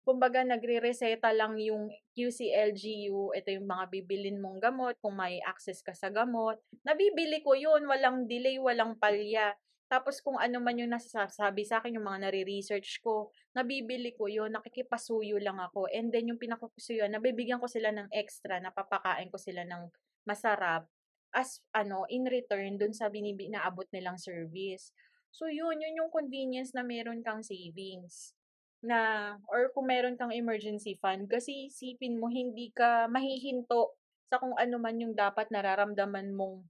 kumbaga 0.04 0.44
nagre-reseta 0.44 1.32
lang 1.32 1.56
yung 1.56 1.88
QCLGU, 2.12 3.32
ito 3.32 3.48
yung 3.48 3.68
mga 3.68 3.84
bibilin 3.88 4.40
mong 4.40 4.60
gamot, 4.60 4.94
kung 5.00 5.16
may 5.16 5.40
access 5.44 5.80
ka 5.80 5.96
sa 5.96 6.12
gamot. 6.12 6.60
Nabibili 6.84 7.40
ko 7.40 7.56
yun, 7.56 7.88
walang 7.88 8.28
delay, 8.28 8.60
walang 8.60 8.96
palya. 9.00 9.56
Tapos 9.90 10.22
kung 10.22 10.38
ano 10.38 10.62
man 10.62 10.78
yung 10.78 10.92
nasasabi 10.92 11.66
sa 11.66 11.82
akin, 11.82 11.98
yung 11.98 12.06
mga 12.06 12.30
nare-research 12.30 13.02
ko, 13.02 13.34
nabibili 13.56 14.14
ko 14.14 14.30
yun, 14.30 14.54
nakikipasuyo 14.54 15.40
lang 15.42 15.58
ako. 15.58 15.90
And 15.90 16.14
then 16.14 16.30
yung 16.30 16.38
pinakapasuyo, 16.38 17.08
nabibigyan 17.10 17.58
ko 17.58 17.66
sila 17.66 17.90
ng 17.90 18.12
extra, 18.14 18.62
napapakain 18.62 19.32
ko 19.32 19.38
sila 19.40 19.66
ng 19.66 19.90
masarap 20.28 20.86
as 21.30 21.62
ano 21.70 22.10
in 22.10 22.26
return 22.26 22.74
dun 22.74 22.90
sa 22.90 23.06
binibi 23.06 23.46
naabot 23.50 23.86
nilang 23.94 24.18
service. 24.18 24.90
So 25.30 25.46
yun, 25.46 25.78
yun 25.78 25.98
yung 25.98 26.10
convenience 26.10 26.74
na 26.74 26.82
meron 26.82 27.22
kang 27.22 27.40
savings 27.46 28.34
na 28.80 29.36
or 29.52 29.68
kung 29.76 29.92
meron 29.92 30.16
kang 30.16 30.32
emergency 30.32 30.96
fund 30.96 31.28
kasi 31.28 31.68
isipin 31.68 32.16
mo 32.16 32.32
hindi 32.32 32.72
ka 32.72 33.12
mahihinto 33.12 33.92
sa 34.32 34.40
kung 34.40 34.56
ano 34.56 34.80
man 34.80 34.96
yung 34.96 35.12
dapat 35.12 35.52
nararamdaman 35.52 36.32
mong 36.32 36.64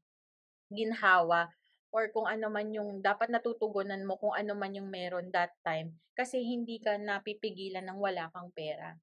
ginhawa 0.74 1.46
or 1.94 2.10
kung 2.10 2.26
ano 2.26 2.50
man 2.50 2.70
yung 2.74 2.98
dapat 2.98 3.30
natutugunan 3.30 4.02
mo 4.02 4.18
kung 4.18 4.34
ano 4.34 4.58
man 4.58 4.74
yung 4.74 4.90
meron 4.90 5.30
that 5.30 5.54
time 5.62 5.94
kasi 6.18 6.42
hindi 6.42 6.82
ka 6.82 6.98
napipigilan 6.98 7.86
ng 7.86 7.98
wala 7.98 8.30
kang 8.34 8.50
pera. 8.54 8.98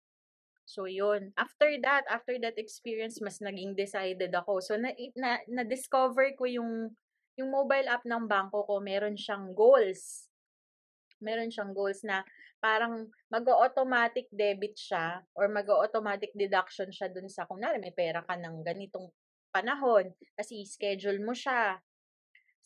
So 0.68 0.84
yun, 0.84 1.32
after 1.40 1.72
that, 1.80 2.04
after 2.12 2.36
that 2.44 2.60
experience 2.60 3.24
mas 3.24 3.40
naging 3.40 3.72
decided 3.72 4.36
ako. 4.36 4.60
So 4.60 4.76
na 4.76 4.92
na, 5.16 5.40
na 5.48 5.64
discover 5.64 6.36
ko 6.36 6.44
yung 6.44 6.92
yung 7.38 7.54
mobile 7.54 7.86
app 7.86 8.02
ng 8.02 8.26
bangko 8.26 8.66
ko, 8.66 8.82
meron 8.82 9.14
siyang 9.14 9.54
goals. 9.54 10.26
Meron 11.22 11.54
siyang 11.54 11.72
goals 11.72 12.02
na 12.02 12.26
parang 12.58 13.06
mag-automatic 13.30 14.26
debit 14.34 14.74
siya 14.74 15.22
or 15.38 15.46
mag-automatic 15.46 16.34
deduction 16.34 16.90
siya 16.90 17.14
dun 17.14 17.30
sa, 17.30 17.46
kung 17.46 17.62
may 17.62 17.94
pera 17.94 18.26
ka 18.26 18.34
ng 18.34 18.66
ganitong 18.66 19.14
panahon, 19.54 20.10
kasi 20.34 20.66
schedule 20.66 21.22
mo 21.22 21.38
siya. 21.38 21.78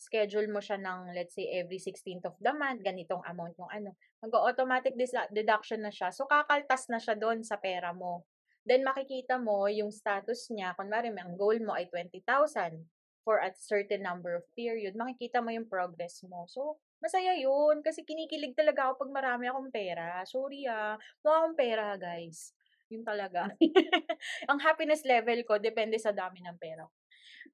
Schedule 0.00 0.48
mo 0.48 0.58
siya 0.58 0.80
ng, 0.80 1.14
let's 1.14 1.36
say, 1.36 1.46
every 1.52 1.78
16th 1.78 2.26
of 2.26 2.36
the 2.40 2.50
month, 2.56 2.80
ganitong 2.82 3.22
amount 3.28 3.54
yung 3.60 3.70
ano. 3.70 3.94
Mag-automatic 4.24 4.96
deduction 5.30 5.84
na 5.84 5.92
siya. 5.92 6.10
So, 6.10 6.24
kakaltas 6.24 6.88
na 6.88 6.98
siya 6.98 7.14
doon 7.14 7.44
sa 7.44 7.60
pera 7.60 7.92
mo. 7.92 8.24
Then, 8.64 8.82
makikita 8.82 9.36
mo 9.36 9.68
yung 9.68 9.92
status 9.92 10.48
niya. 10.50 10.74
Kunwari, 10.74 11.12
ang 11.12 11.36
goal 11.36 11.60
mo 11.60 11.76
ay 11.76 11.86
20,000 11.92 13.01
for 13.22 13.42
a 13.42 13.54
certain 13.54 14.02
number 14.02 14.34
of 14.34 14.44
period. 14.54 14.98
Makikita 14.98 15.42
mo 15.42 15.54
yung 15.54 15.70
progress 15.70 16.22
mo. 16.26 16.46
So, 16.50 16.82
Masaya 17.02 17.34
yun, 17.34 17.82
kasi 17.82 18.06
kinikilig 18.06 18.54
talaga 18.54 18.86
ako 18.86 19.02
pag 19.02 19.10
marami 19.10 19.50
akong 19.50 19.74
pera. 19.74 20.22
Sorry 20.22 20.70
ah, 20.70 20.94
mukha 21.26 21.34
akong 21.42 21.58
pera 21.58 21.98
guys. 21.98 22.54
Yun 22.94 23.02
talaga. 23.02 23.50
Ang 24.50 24.62
happiness 24.62 25.02
level 25.02 25.42
ko 25.42 25.58
depende 25.58 25.98
sa 25.98 26.14
dami 26.14 26.46
ng 26.46 26.54
pera. 26.62 26.86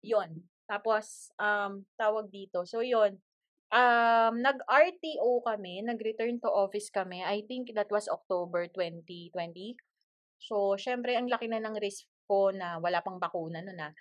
Yun. 0.04 0.44
Tapos, 0.68 1.32
um, 1.40 1.80
tawag 1.96 2.28
dito. 2.28 2.68
So, 2.68 2.84
yun. 2.84 3.16
Um, 3.72 4.44
nag-RTO 4.44 5.40
kami, 5.40 5.80
nag-return 5.80 6.44
to 6.44 6.50
office 6.52 6.92
kami. 6.92 7.24
I 7.24 7.40
think 7.48 7.72
that 7.72 7.88
was 7.88 8.04
October 8.12 8.68
2020. 8.68 9.32
So, 10.44 10.76
syempre, 10.76 11.16
ang 11.16 11.32
laki 11.32 11.48
na 11.48 11.64
ng 11.64 11.80
risk 11.80 12.04
ko 12.28 12.52
na 12.52 12.76
wala 12.76 13.00
pang 13.00 13.16
bakuna 13.16 13.64
nun 13.64 13.80
na. 13.80 13.96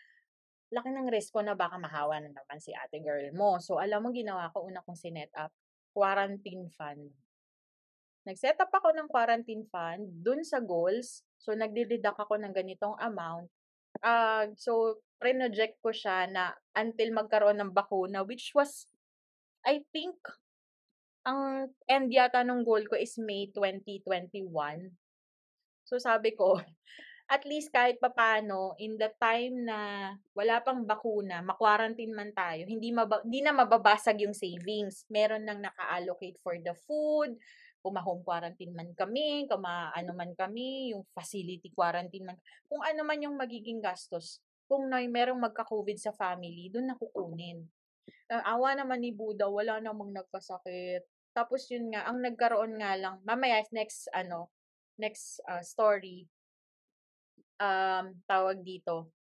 Laki 0.68 0.92
ng 0.92 1.08
risk 1.08 1.32
ko 1.32 1.40
na 1.40 1.56
baka 1.56 1.80
mahawa 1.80 2.20
na 2.20 2.28
naman 2.28 2.60
si 2.60 2.76
ate 2.76 3.00
girl 3.00 3.24
mo. 3.32 3.56
So, 3.64 3.80
alam 3.80 4.04
mo, 4.04 4.12
ginawa 4.12 4.52
ko, 4.52 4.68
una 4.68 4.84
kong 4.84 5.00
sinet 5.00 5.32
up, 5.40 5.52
quarantine 5.96 6.68
fund. 6.76 7.08
Nag-set 8.28 8.60
up 8.60 8.68
ako 8.76 8.92
ng 8.92 9.08
quarantine 9.08 9.64
fund 9.72 10.04
dun 10.20 10.44
sa 10.44 10.60
goals. 10.60 11.24
So, 11.40 11.56
nagdideduct 11.56 12.20
ako 12.20 12.36
ng 12.36 12.52
ganitong 12.52 13.00
amount. 13.00 13.48
Uh, 14.04 14.52
so, 14.60 15.00
pre-project 15.24 15.80
ko 15.80 15.96
siya 15.96 16.28
na 16.28 16.52
until 16.76 17.16
magkaroon 17.16 17.58
ng 17.64 17.72
bakuna, 17.72 18.28
which 18.28 18.52
was, 18.52 18.92
I 19.64 19.88
think, 19.96 20.20
ang 21.24 21.72
end 21.88 22.12
yata 22.12 22.44
ng 22.44 22.68
goal 22.68 22.84
ko 22.88 23.00
is 23.00 23.16
May 23.16 23.48
2021. 23.56 24.52
So, 25.88 25.96
sabi 25.96 26.36
ko, 26.36 26.60
at 27.28 27.44
least 27.44 27.76
kahit 27.76 28.00
papano, 28.00 28.72
in 28.80 28.96
the 28.96 29.12
time 29.20 29.68
na 29.68 30.12
wala 30.32 30.64
pang 30.64 30.88
bakuna, 30.88 31.44
ma-quarantine 31.44 32.16
man 32.16 32.32
tayo, 32.32 32.64
hindi, 32.64 32.96
maba- 32.96 33.24
hindi 33.28 33.44
na 33.44 33.52
mababasag 33.52 34.24
yung 34.24 34.32
savings. 34.32 35.04
Meron 35.12 35.44
nang 35.44 35.60
naka-allocate 35.60 36.40
for 36.40 36.56
the 36.56 36.72
food, 36.88 37.36
kung 37.84 37.94
ma-home 38.00 38.24
quarantine 38.24 38.72
man 38.72 38.96
kami, 38.96 39.44
kung 39.52 39.60
ma-ano 39.60 40.12
man 40.16 40.32
kami, 40.40 40.96
yung 40.96 41.04
facility 41.12 41.68
quarantine 41.76 42.32
man, 42.32 42.40
kung 42.72 42.80
ano 42.80 43.04
man 43.04 43.20
yung 43.20 43.36
magiging 43.36 43.84
gastos, 43.84 44.40
kung 44.68 44.88
na 44.88 45.04
merong 45.04 45.40
magka-COVID 45.40 46.00
sa 46.00 46.16
family, 46.16 46.72
doon 46.72 46.96
nakukunin. 46.96 47.64
Uh, 48.28 48.44
awa 48.44 48.76
naman 48.76 49.04
ni 49.04 49.12
Buddha, 49.12 49.48
wala 49.48 49.80
namang 49.80 50.16
nagkasakit. 50.16 51.04
Tapos 51.36 51.68
yun 51.68 51.92
nga, 51.92 52.08
ang 52.08 52.24
nagkaroon 52.24 52.80
nga 52.80 52.96
lang, 52.96 53.20
mamaya 53.24 53.64
next, 53.76 54.08
ano, 54.16 54.52
next 54.96 55.44
uh, 55.48 55.64
story, 55.64 56.28
um, 57.58 58.06
tawag 58.26 58.62
dito, 58.62 59.12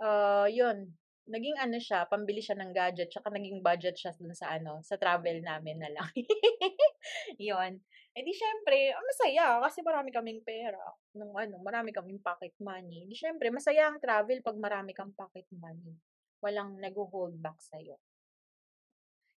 uh, 0.00 0.48
yun, 0.48 0.92
naging 1.28 1.56
ano 1.58 1.78
siya, 1.78 2.04
pambili 2.10 2.42
siya 2.42 2.58
ng 2.58 2.72
gadget, 2.74 3.08
tsaka 3.12 3.30
naging 3.30 3.62
budget 3.62 3.94
siya 3.94 4.12
dun 4.18 4.34
sa 4.34 4.54
ano, 4.56 4.82
sa 4.82 4.98
travel 4.98 5.40
namin 5.40 5.78
na 5.78 5.90
lang. 5.92 6.10
yun. 7.38 7.78
Eh 8.12 8.20
di 8.20 8.34
syempre, 8.36 8.92
oh, 8.92 9.04
masaya 9.08 9.56
kasi 9.64 9.80
marami 9.80 10.12
kaming 10.12 10.44
pera. 10.44 10.82
Nung 11.16 11.32
ano, 11.32 11.56
marami 11.64 11.96
kaming 11.96 12.20
pocket 12.20 12.52
money. 12.60 13.08
Di 13.08 13.16
syempre, 13.16 13.48
masaya 13.48 13.88
ang 13.88 13.96
travel 14.02 14.44
pag 14.44 14.58
marami 14.60 14.92
kang 14.92 15.16
pocket 15.16 15.48
money. 15.56 15.96
Walang 16.44 16.76
nagho-hold 16.76 17.40
back 17.40 17.56
sa'yo. 17.56 17.96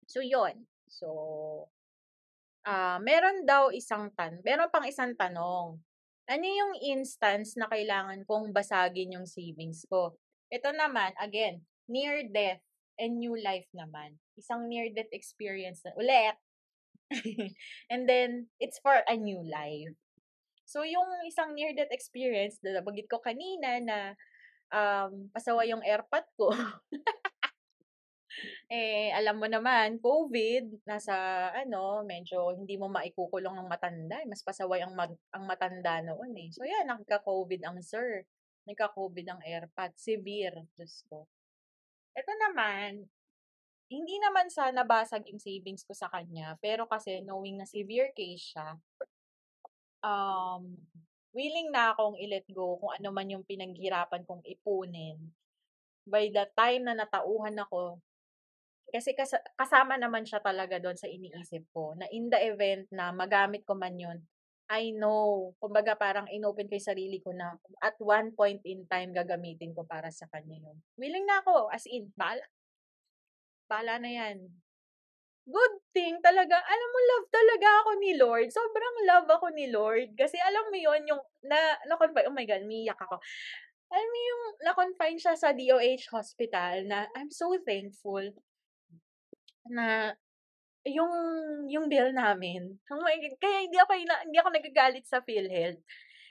So, 0.05 0.19
yon 0.21 0.67
So, 0.91 1.07
ah 2.65 2.97
meron 2.97 3.45
daw 3.45 3.69
isang 3.69 4.09
tan 4.17 4.41
meron 4.41 4.69
pang 4.73 4.85
isang 4.89 5.13
tanong. 5.13 5.77
Ano 6.25 6.45
yung 6.45 6.73
instance 6.81 7.53
na 7.53 7.69
kailangan 7.69 8.25
kong 8.25 8.49
basagin 8.49 9.13
yung 9.13 9.29
savings 9.29 9.85
ko? 9.85 10.17
Ito 10.49 10.73
naman, 10.73 11.13
again, 11.21 11.61
near 11.85 12.25
death 12.25 12.65
and 12.97 13.21
new 13.21 13.37
life 13.37 13.69
naman. 13.77 14.17
Isang 14.33 14.65
near 14.65 14.89
death 14.89 15.13
experience 15.13 15.85
na 15.85 15.93
ulit. 15.93 16.35
and 17.93 18.09
then, 18.09 18.49
it's 18.57 18.81
for 18.81 19.05
a 19.05 19.13
new 19.13 19.37
life. 19.45 19.93
So, 20.65 20.81
yung 20.81 21.29
isang 21.29 21.53
near 21.53 21.77
death 21.77 21.93
experience, 21.93 22.57
na 22.65 22.81
nabagit 22.81 23.05
ko 23.05 23.21
kanina 23.21 23.77
na 23.85 23.97
um, 24.73 25.29
pasawa 25.29 25.61
yung 25.69 25.85
airpot 25.85 26.25
ko. 26.33 26.49
eh, 28.69 29.13
alam 29.13 29.37
mo 29.37 29.47
naman, 29.47 30.01
COVID, 30.01 30.87
nasa, 30.87 31.13
ano, 31.53 32.03
medyo 32.03 32.53
hindi 32.57 32.75
mo 32.75 32.89
maikukulong 32.89 33.55
ang 33.55 33.69
matanda. 33.69 34.19
Eh, 34.21 34.27
mas 34.27 34.41
pasaway 34.41 34.81
ang, 34.81 34.93
mat- 34.97 35.21
ang 35.31 35.45
matanda 35.45 36.01
noon 36.01 36.33
eh. 36.37 36.49
So, 36.51 36.65
yan, 36.65 36.89
nagka-COVID 36.89 37.61
ang 37.65 37.79
sir. 37.85 38.25
Nagka-COVID 38.65 39.25
ang 39.29 39.41
airpot. 39.45 39.91
Severe. 39.95 40.65
Diyos 40.75 41.05
ko. 41.07 41.29
Ito 42.15 42.31
naman, 42.49 43.05
hindi 43.91 44.15
naman 44.17 44.49
sa 44.49 44.73
nabasag 44.73 45.29
yung 45.29 45.37
savings 45.37 45.85
ko 45.85 45.93
sa 45.93 46.09
kanya, 46.09 46.57
pero 46.57 46.89
kasi 46.89 47.21
knowing 47.21 47.61
na 47.61 47.69
severe 47.69 48.09
case 48.17 48.55
siya, 48.55 48.73
um, 50.01 50.73
willing 51.35 51.69
na 51.69 51.93
akong 51.93 52.17
i-let 52.17 52.47
go 52.49 52.79
kung 52.81 52.95
ano 52.95 53.09
man 53.11 53.29
yung 53.29 53.45
pinaghirapan 53.45 54.25
kong 54.25 54.41
ipunin. 54.47 55.19
By 56.07 56.31
the 56.33 56.49
time 56.55 56.87
na 56.87 56.97
natauhan 56.97 57.59
ako, 57.61 57.99
kasi 58.95 59.11
kas- 59.11 59.43
kasama 59.59 59.99
naman 59.99 60.23
siya 60.23 60.39
talaga 60.39 60.79
doon 60.79 60.95
sa 60.95 61.11
iniisip 61.11 61.67
ko, 61.75 61.91
na 61.99 62.07
in 62.15 62.31
the 62.31 62.39
event 62.39 62.87
na 62.95 63.11
magamit 63.11 63.67
ko 63.67 63.75
man 63.75 63.99
yun, 63.99 64.23
I 64.65 64.95
know, 64.95 65.53
kumbaga 65.61 65.93
parang 65.93 66.25
inopen 66.31 66.65
ko 66.65 66.73
yung 66.73 66.89
sarili 66.95 67.19
ko 67.21 67.35
na 67.35 67.53
at 67.83 67.99
one 68.01 68.33
point 68.33 68.63
in 68.65 68.87
time 68.89 69.13
gagamitin 69.13 69.75
ko 69.77 69.85
para 69.85 70.09
sa 70.09 70.25
kanya 70.31 70.57
yun. 70.57 70.77
Willing 70.97 71.27
na 71.27 71.43
ako, 71.43 71.69
as 71.69 71.85
in, 71.85 72.09
bahala, 72.17 72.41
Bahala 73.65 73.97
na 73.97 74.11
yan. 74.13 74.37
Good 75.45 75.75
thing 75.93 76.17
talaga. 76.25 76.57
Alam 76.57 76.89
mo, 76.89 76.99
love 77.05 77.27
talaga 77.29 77.67
ako 77.85 77.91
ni 78.01 78.11
Lord. 78.17 78.47
Sobrang 78.49 78.95
love 79.05 79.29
ako 79.29 79.47
ni 79.53 79.69
Lord. 79.69 80.17
Kasi 80.17 80.37
alam 80.41 80.69
mo 80.69 80.77
yon 80.77 81.05
yung, 81.05 81.21
na, 81.45 81.57
na-confine, 81.85 82.29
oh 82.29 82.33
my 82.33 82.45
God, 82.49 82.65
miyak 82.65 82.97
ako. 82.97 83.21
Alam 83.93 84.09
mo 84.09 84.17
yung, 84.17 84.43
na-confine 84.65 85.17
siya 85.21 85.37
sa 85.37 85.53
DOH 85.53 86.09
hospital 86.13 86.85
na 86.89 87.05
I'm 87.13 87.29
so 87.29 87.53
thankful 87.61 88.33
na 89.69 90.13
yung 90.85 91.13
yung 91.65 91.89
bill 91.89 92.13
namin. 92.13 92.77
Oh 92.93 93.01
my 93.01 93.17
kaya 93.41 93.65
hindi 93.65 93.77
ako 93.81 93.91
hindi 93.97 94.37
ako 94.37 94.49
nagagalit 94.53 95.05
sa 95.09 95.21
PhilHealth. 95.25 95.81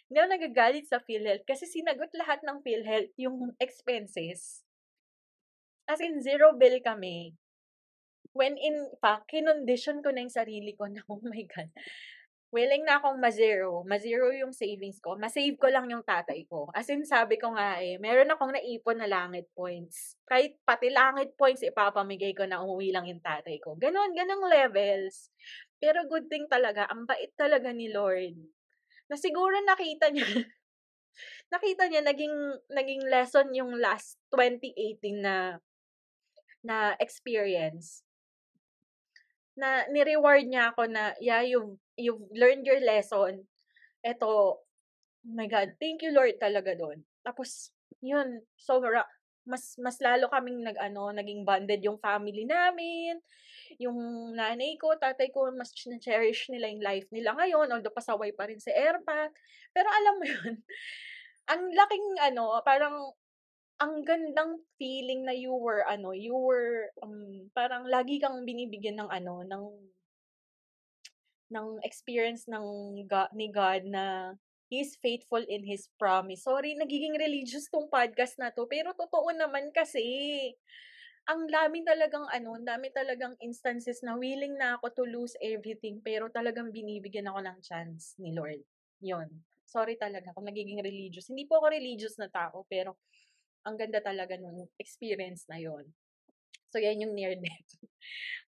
Hindi 0.07 0.17
ako 0.21 0.29
nagagalit 0.31 0.87
sa 0.87 1.03
PhilHealth 1.03 1.43
kasi 1.43 1.67
sinagot 1.67 2.13
lahat 2.15 2.39
ng 2.47 2.63
PhilHealth 2.63 3.13
yung 3.19 3.51
expenses. 3.59 4.63
As 5.85 6.01
in, 6.01 6.23
zero 6.25 6.57
bill 6.57 6.81
kami. 6.81 7.37
When 8.33 8.57
in 8.57 8.89
fact, 8.99 9.31
kinondisyon 9.31 10.01
ko 10.03 10.11
na 10.11 10.25
yung 10.27 10.33
sarili 10.33 10.73
ko 10.75 10.89
na, 10.89 11.03
oh 11.11 11.21
my 11.23 11.45
God, 11.51 11.71
willing 12.55 12.87
na 12.87 13.03
akong 13.03 13.19
ma-zero. 13.19 13.83
Ma-zero 13.83 14.31
yung 14.31 14.55
savings 14.55 15.03
ko. 15.03 15.19
Ma-save 15.19 15.59
ko 15.59 15.67
lang 15.67 15.91
yung 15.91 16.07
tatay 16.07 16.47
ko. 16.47 16.71
As 16.71 16.87
in, 16.87 17.03
sabi 17.03 17.35
ko 17.35 17.51
nga 17.59 17.83
eh, 17.83 17.99
meron 17.99 18.31
akong 18.31 18.55
naipon 18.55 19.03
na 19.03 19.11
langit 19.11 19.51
points. 19.59 20.15
Kahit 20.23 20.63
pati 20.63 20.95
langit 20.95 21.35
points, 21.35 21.67
ipapamigay 21.67 22.31
ko 22.31 22.47
na 22.47 22.63
umuwi 22.63 22.95
lang 22.95 23.11
yung 23.11 23.19
tatay 23.19 23.59
ko. 23.59 23.75
Ganon, 23.75 24.15
ganong 24.15 24.47
levels. 24.47 25.35
Pero 25.83 26.07
good 26.07 26.31
thing 26.31 26.47
talaga, 26.47 26.87
ang 26.87 27.11
bait 27.11 27.35
talaga 27.35 27.75
ni 27.75 27.91
Lord. 27.91 28.39
Na 29.11 29.19
siguro 29.19 29.59
nakita 29.67 30.15
niya, 30.15 30.25
nakita 31.55 31.91
niya 31.91 32.07
naging 32.07 32.37
naging 32.71 33.03
lesson 33.11 33.51
yung 33.51 33.75
last 33.83 34.23
2018 34.31 35.19
na 35.19 35.59
na 36.65 36.97
experience 36.97 38.07
na 39.55 39.87
ni-reward 39.93 40.49
niya 40.49 40.75
ako 40.75 40.91
na 40.91 41.15
yeah 41.23 41.45
you've 41.45 41.79
you've 41.97 42.25
learned 42.35 42.67
your 42.67 42.81
lesson 42.83 43.45
eto 44.05 44.27
oh 44.29 44.53
my 45.25 45.49
god 45.49 45.73
thank 45.81 46.05
you 46.05 46.13
Lord 46.13 46.37
talaga 46.37 46.77
doon 46.77 47.03
tapos 47.25 47.73
yun 48.05 48.45
sobra 48.59 49.07
mas 49.45 49.77
mas 49.81 50.01
lalo 50.01 50.29
kaming 50.33 50.65
nag 50.65 50.77
ano 50.81 51.13
naging 51.13 51.45
bonded 51.45 51.81
yung 51.85 52.01
family 52.01 52.49
namin 52.49 53.21
yung 53.77 53.97
nanay 54.33 54.77
ko 54.81 54.97
tatay 54.97 55.29
ko 55.33 55.53
mas 55.53 55.73
cherish 56.01 56.49
nila 56.49 56.73
yung 56.73 56.85
life 56.85 57.09
nila 57.13 57.37
ngayon 57.37 57.69
although 57.69 57.93
pasaway 57.93 58.33
pa 58.33 58.49
rin 58.49 58.61
si 58.61 58.73
Erpa 58.73 59.29
pero 59.73 59.89
alam 59.89 60.15
mo 60.17 60.25
yun 60.33 60.55
ang 61.45 61.63
laking 61.73 62.07
ano 62.25 62.57
parang 62.65 63.13
ang 63.83 64.07
gandang 64.07 64.63
feeling 64.79 65.27
na 65.27 65.35
you 65.35 65.51
were 65.51 65.83
ano, 65.85 66.15
you 66.15 66.35
were, 66.35 66.95
um, 67.03 67.51
parang 67.51 67.91
lagi 67.91 68.23
kang 68.23 68.47
binibigyan 68.47 69.03
ng 69.03 69.11
ano, 69.11 69.43
ng 69.43 69.65
ng 71.55 71.79
experience 71.87 72.51
ng 72.51 72.67
God, 73.07 73.31
ni 73.31 73.55
God 73.55 73.87
na 73.87 74.35
He's 74.67 74.99
faithful 74.99 75.45
in 75.47 75.63
His 75.63 75.87
promise. 76.03 76.43
Sorry, 76.43 76.75
nagiging 76.75 77.15
religious 77.15 77.71
tong 77.71 77.87
podcast 77.87 78.35
na 78.43 78.51
to, 78.51 78.67
pero 78.67 78.91
totoo 78.91 79.31
naman 79.31 79.71
kasi. 79.71 80.03
Ang 81.25 81.49
dami 81.49 81.81
talagang 81.87 82.27
ano, 82.29 82.59
ang 82.59 82.67
dami 82.69 82.93
talagang 82.93 83.33
instances 83.41 84.05
na 84.05 84.19
willing 84.19 84.61
na 84.61 84.77
ako 84.77 84.93
to 84.93 85.05
lose 85.09 85.33
everything, 85.41 86.03
pero 86.03 86.29
talagang 86.29 86.69
binibigyan 86.69 87.31
ako 87.33 87.41
ng 87.41 87.59
chance 87.65 88.19
ni 88.21 88.35
Lord. 88.37 88.61
Yon. 89.01 89.31
Sorry 89.65 89.97
talaga 89.97 90.37
kung 90.37 90.45
nagiging 90.45 90.85
religious. 90.85 91.33
Hindi 91.33 91.49
po 91.49 91.63
ako 91.63 91.73
religious 91.73 92.21
na 92.21 92.29
tao, 92.29 92.69
pero 92.69 93.01
ang 93.65 93.81
ganda 93.81 94.05
talaga 94.05 94.37
nung 94.37 94.69
experience 94.77 95.49
na 95.49 95.57
yon. 95.57 95.89
So, 96.69 96.83
yan 96.83 97.01
yung 97.07 97.15
near 97.17 97.39
death. 97.39 97.74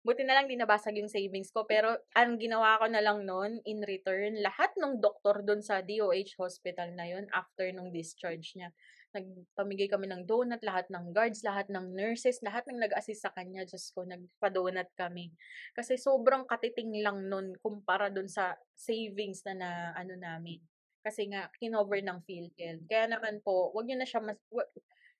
Buti 0.07 0.23
na 0.23 0.39
lang 0.39 0.47
di 0.47 0.55
nabasag 0.55 0.99
yung 0.99 1.11
savings 1.11 1.51
ko. 1.51 1.67
Pero, 1.67 1.99
ang 2.15 2.39
ginawa 2.39 2.79
ko 2.79 2.87
na 2.87 3.03
lang 3.03 3.27
noon, 3.27 3.59
in 3.67 3.83
return, 3.83 4.39
lahat 4.41 4.71
ng 4.79 5.03
doktor 5.03 5.43
doon 5.43 5.61
sa 5.65 5.83
DOH 5.83 6.39
hospital 6.39 6.95
na 6.95 7.11
yon 7.11 7.27
after 7.35 7.67
nung 7.75 7.91
discharge 7.91 8.55
niya, 8.55 8.71
nagpamigay 9.17 9.89
kami 9.89 10.07
ng 10.13 10.29
donut, 10.29 10.61
lahat 10.61 10.87
ng 10.93 11.17
guards, 11.17 11.41
lahat 11.41 11.67
ng 11.73 11.97
nurses, 11.97 12.45
lahat 12.45 12.69
ng 12.69 12.77
nag-assist 12.77 13.25
sa 13.25 13.33
kanya, 13.33 13.65
just 13.65 13.97
ko, 13.97 14.05
nagpa-donut 14.05 14.93
kami. 14.99 15.33
Kasi 15.73 15.97
sobrang 15.97 16.45
katiting 16.45 17.01
lang 17.01 17.27
nun 17.33 17.57
kumpara 17.65 18.13
doon 18.13 18.29
sa 18.29 18.57
savings 18.77 19.41
na 19.49 19.55
na 19.57 19.71
ano 19.97 20.15
namin. 20.21 20.61
Kasi 21.01 21.31
nga, 21.31 21.49
kinover 21.57 22.03
ng 22.03 22.19
PhilHealth. 22.27 22.85
Kaya 22.91 23.07
naman 23.07 23.39
po, 23.41 23.71
wag 23.73 23.87
niyo 23.87 23.97
na 24.03 24.09
siya 24.09 24.21
mas, 24.21 24.37
wag, 24.51 24.67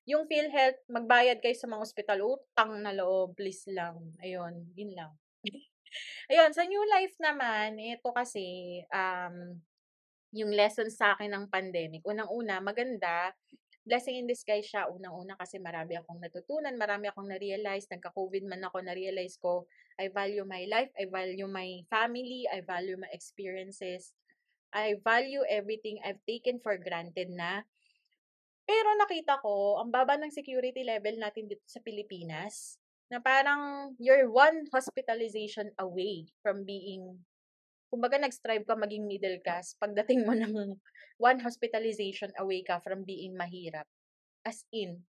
yung 0.07 0.31
PhilHealth, 0.31 0.87
magbayad 0.87 1.43
kayo 1.43 1.59
sa 1.59 1.67
mga 1.67 1.83
ospital, 1.83 2.19
utang 2.23 2.79
na 2.79 2.95
loob, 2.95 3.35
please 3.35 3.67
lang. 3.75 3.99
Ayun, 4.23 4.71
yun 4.79 4.95
lang. 4.95 5.13
Ayun, 6.31 6.55
sa 6.55 6.63
new 6.63 6.83
life 6.95 7.19
naman, 7.19 7.79
ito 7.83 8.15
kasi, 8.15 8.81
um, 8.95 9.59
yung 10.31 10.55
lesson 10.55 10.87
sa 10.95 11.19
akin 11.19 11.35
ng 11.35 11.47
pandemic. 11.51 12.07
Unang-una, 12.07 12.63
maganda, 12.63 13.35
blessing 13.87 14.19
in 14.23 14.31
disguise 14.31 14.67
siya. 14.67 14.87
Unang-una 14.91 15.35
kasi 15.39 15.59
marami 15.59 15.99
akong 15.99 16.23
natutunan, 16.23 16.75
marami 16.79 17.11
akong 17.11 17.27
na-realize, 17.27 17.91
nagka-COVID 17.91 18.47
man 18.47 18.63
ako, 18.67 18.83
na-realize 18.83 19.39
ko, 19.43 19.67
I 19.99 20.11
value 20.11 20.47
my 20.47 20.67
life, 20.71 20.91
I 20.95 21.11
value 21.11 21.51
my 21.51 21.83
family, 21.91 22.47
I 22.51 22.63
value 22.63 22.99
my 22.99 23.11
experiences, 23.11 24.15
I 24.71 24.99
value 25.03 25.43
everything 25.47 26.03
I've 26.03 26.21
taken 26.27 26.59
for 26.63 26.77
granted 26.77 27.33
na 27.33 27.67
pero 28.67 28.99
nakita 28.99 29.39
ko, 29.39 29.79
ang 29.79 29.95
baba 29.95 30.19
ng 30.19 30.35
security 30.35 30.83
level 30.83 31.15
natin 31.23 31.47
dito 31.47 31.63
sa 31.71 31.79
Pilipinas, 31.79 32.83
na 33.07 33.23
parang 33.23 33.95
you're 34.03 34.27
one 34.27 34.67
hospitalization 34.75 35.71
away 35.79 36.27
from 36.43 36.67
being, 36.67 37.23
kumbaga 37.87 38.19
nag-strive 38.19 38.67
ka 38.67 38.75
maging 38.75 39.07
middle 39.07 39.39
class, 39.47 39.79
pagdating 39.79 40.27
mo 40.27 40.35
ng 40.35 40.75
one 41.23 41.39
hospitalization 41.39 42.35
away 42.43 42.67
ka 42.67 42.83
from 42.83 43.07
being 43.07 43.39
mahirap. 43.39 43.87
As 44.43 44.67
in, 44.75 45.07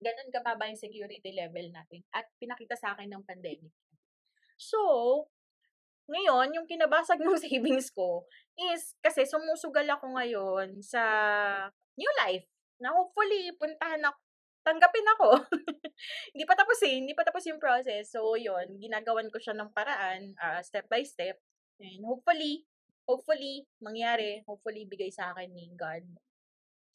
ganun 0.00 0.32
kababa 0.32 0.64
yung 0.72 0.80
security 0.80 1.36
level 1.36 1.68
natin. 1.68 2.00
At 2.16 2.24
pinakita 2.40 2.80
sa 2.80 2.96
akin 2.96 3.12
ng 3.12 3.28
pandemic. 3.28 3.72
So, 4.56 4.80
ngayon, 6.08 6.56
yung 6.56 6.64
kinabasag 6.64 7.20
ng 7.24 7.36
savings 7.36 7.92
ko 7.92 8.24
is, 8.56 8.96
kasi 9.04 9.28
sumusugal 9.28 9.84
ako 9.92 10.16
ngayon 10.16 10.80
sa 10.80 11.04
new 12.00 12.08
life 12.24 12.53
na 12.82 12.90
hopefully 12.94 13.50
puntahan 13.58 14.02
ako 14.02 14.18
tanggapin 14.64 15.06
ako. 15.20 15.44
hindi 16.32 16.44
pa 16.48 16.56
tapos 16.56 16.80
eh, 16.88 16.96
hindi 16.96 17.12
pa 17.12 17.22
tapos 17.22 17.44
yung 17.44 17.60
process. 17.60 18.16
So, 18.16 18.34
yun, 18.34 18.80
ginagawan 18.80 19.28
ko 19.28 19.36
siya 19.36 19.52
ng 19.52 19.70
paraan, 19.76 20.32
uh, 20.40 20.64
step 20.64 20.88
by 20.88 21.04
step. 21.04 21.36
And 21.78 22.00
hopefully, 22.00 22.64
hopefully, 23.04 23.68
mangyari, 23.84 24.40
hopefully, 24.48 24.88
bigay 24.88 25.12
sa 25.12 25.36
akin 25.36 25.52
ni 25.52 25.68
God. 25.76 26.08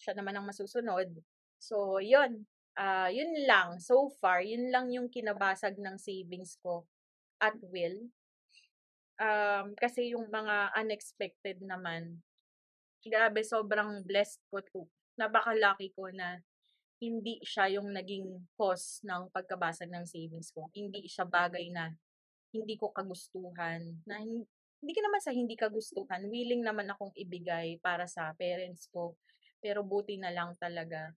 Siya 0.02 0.18
naman 0.18 0.34
ang 0.34 0.50
masusunod. 0.50 1.14
So, 1.62 2.02
yun. 2.02 2.50
uh, 2.80 3.12
yun 3.12 3.44
lang, 3.44 3.76
so 3.84 4.08
far, 4.24 4.40
yun 4.40 4.72
lang 4.72 4.88
yung 4.88 5.12
kinabasag 5.12 5.76
ng 5.76 6.00
savings 6.00 6.56
ko 6.64 6.88
at 7.44 7.56
will. 7.60 8.08
Um, 9.20 9.76
kasi 9.76 10.16
yung 10.16 10.32
mga 10.32 10.72
unexpected 10.80 11.60
naman, 11.60 12.24
grabe, 13.04 13.44
sobrang 13.44 14.00
blessed 14.08 14.40
ko 14.48 14.64
to. 14.64 14.82
Napaka-lucky 15.20 15.92
ko 15.92 16.08
na 16.16 16.40
hindi 17.04 17.40
siya 17.44 17.68
yung 17.80 17.92
naging 17.92 18.28
cause 18.56 19.04
ng 19.04 19.32
pagkabasag 19.36 19.92
ng 19.92 20.08
savings 20.08 20.52
ko. 20.56 20.72
Hindi 20.72 21.08
siya 21.08 21.28
bagay 21.28 21.72
na 21.72 21.92
hindi 22.56 22.76
ko 22.80 22.92
kagustuhan, 22.92 23.84
na 24.08 24.20
hindi 24.20 24.92
ka 24.96 25.02
naman 25.04 25.22
sa 25.22 25.32
hindi 25.36 25.56
kagustuhan, 25.60 26.28
willing 26.28 26.64
naman 26.64 26.88
akong 26.92 27.14
ibigay 27.16 27.78
para 27.84 28.08
sa 28.08 28.32
parents 28.36 28.88
ko. 28.90 29.16
Pero 29.60 29.84
buti 29.84 30.16
na 30.16 30.32
lang 30.32 30.56
talaga, 30.56 31.12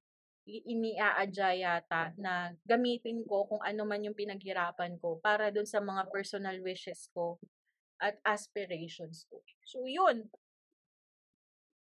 iniaadya 0.47 1.51
yata 1.55 2.11
na 2.19 2.51
gamitin 2.67 3.23
ko 3.23 3.47
kung 3.47 3.63
ano 3.63 3.87
man 3.87 4.03
yung 4.03 4.19
pinaghirapan 4.19 4.99
ko 4.99 5.23
para 5.23 5.55
dun 5.55 5.67
sa 5.67 5.79
mga 5.79 6.11
personal 6.11 6.59
wishes 6.59 7.07
ko 7.15 7.39
at 8.03 8.19
aspirations 8.27 9.31
ko. 9.31 9.39
So, 9.63 9.87
yun. 9.87 10.27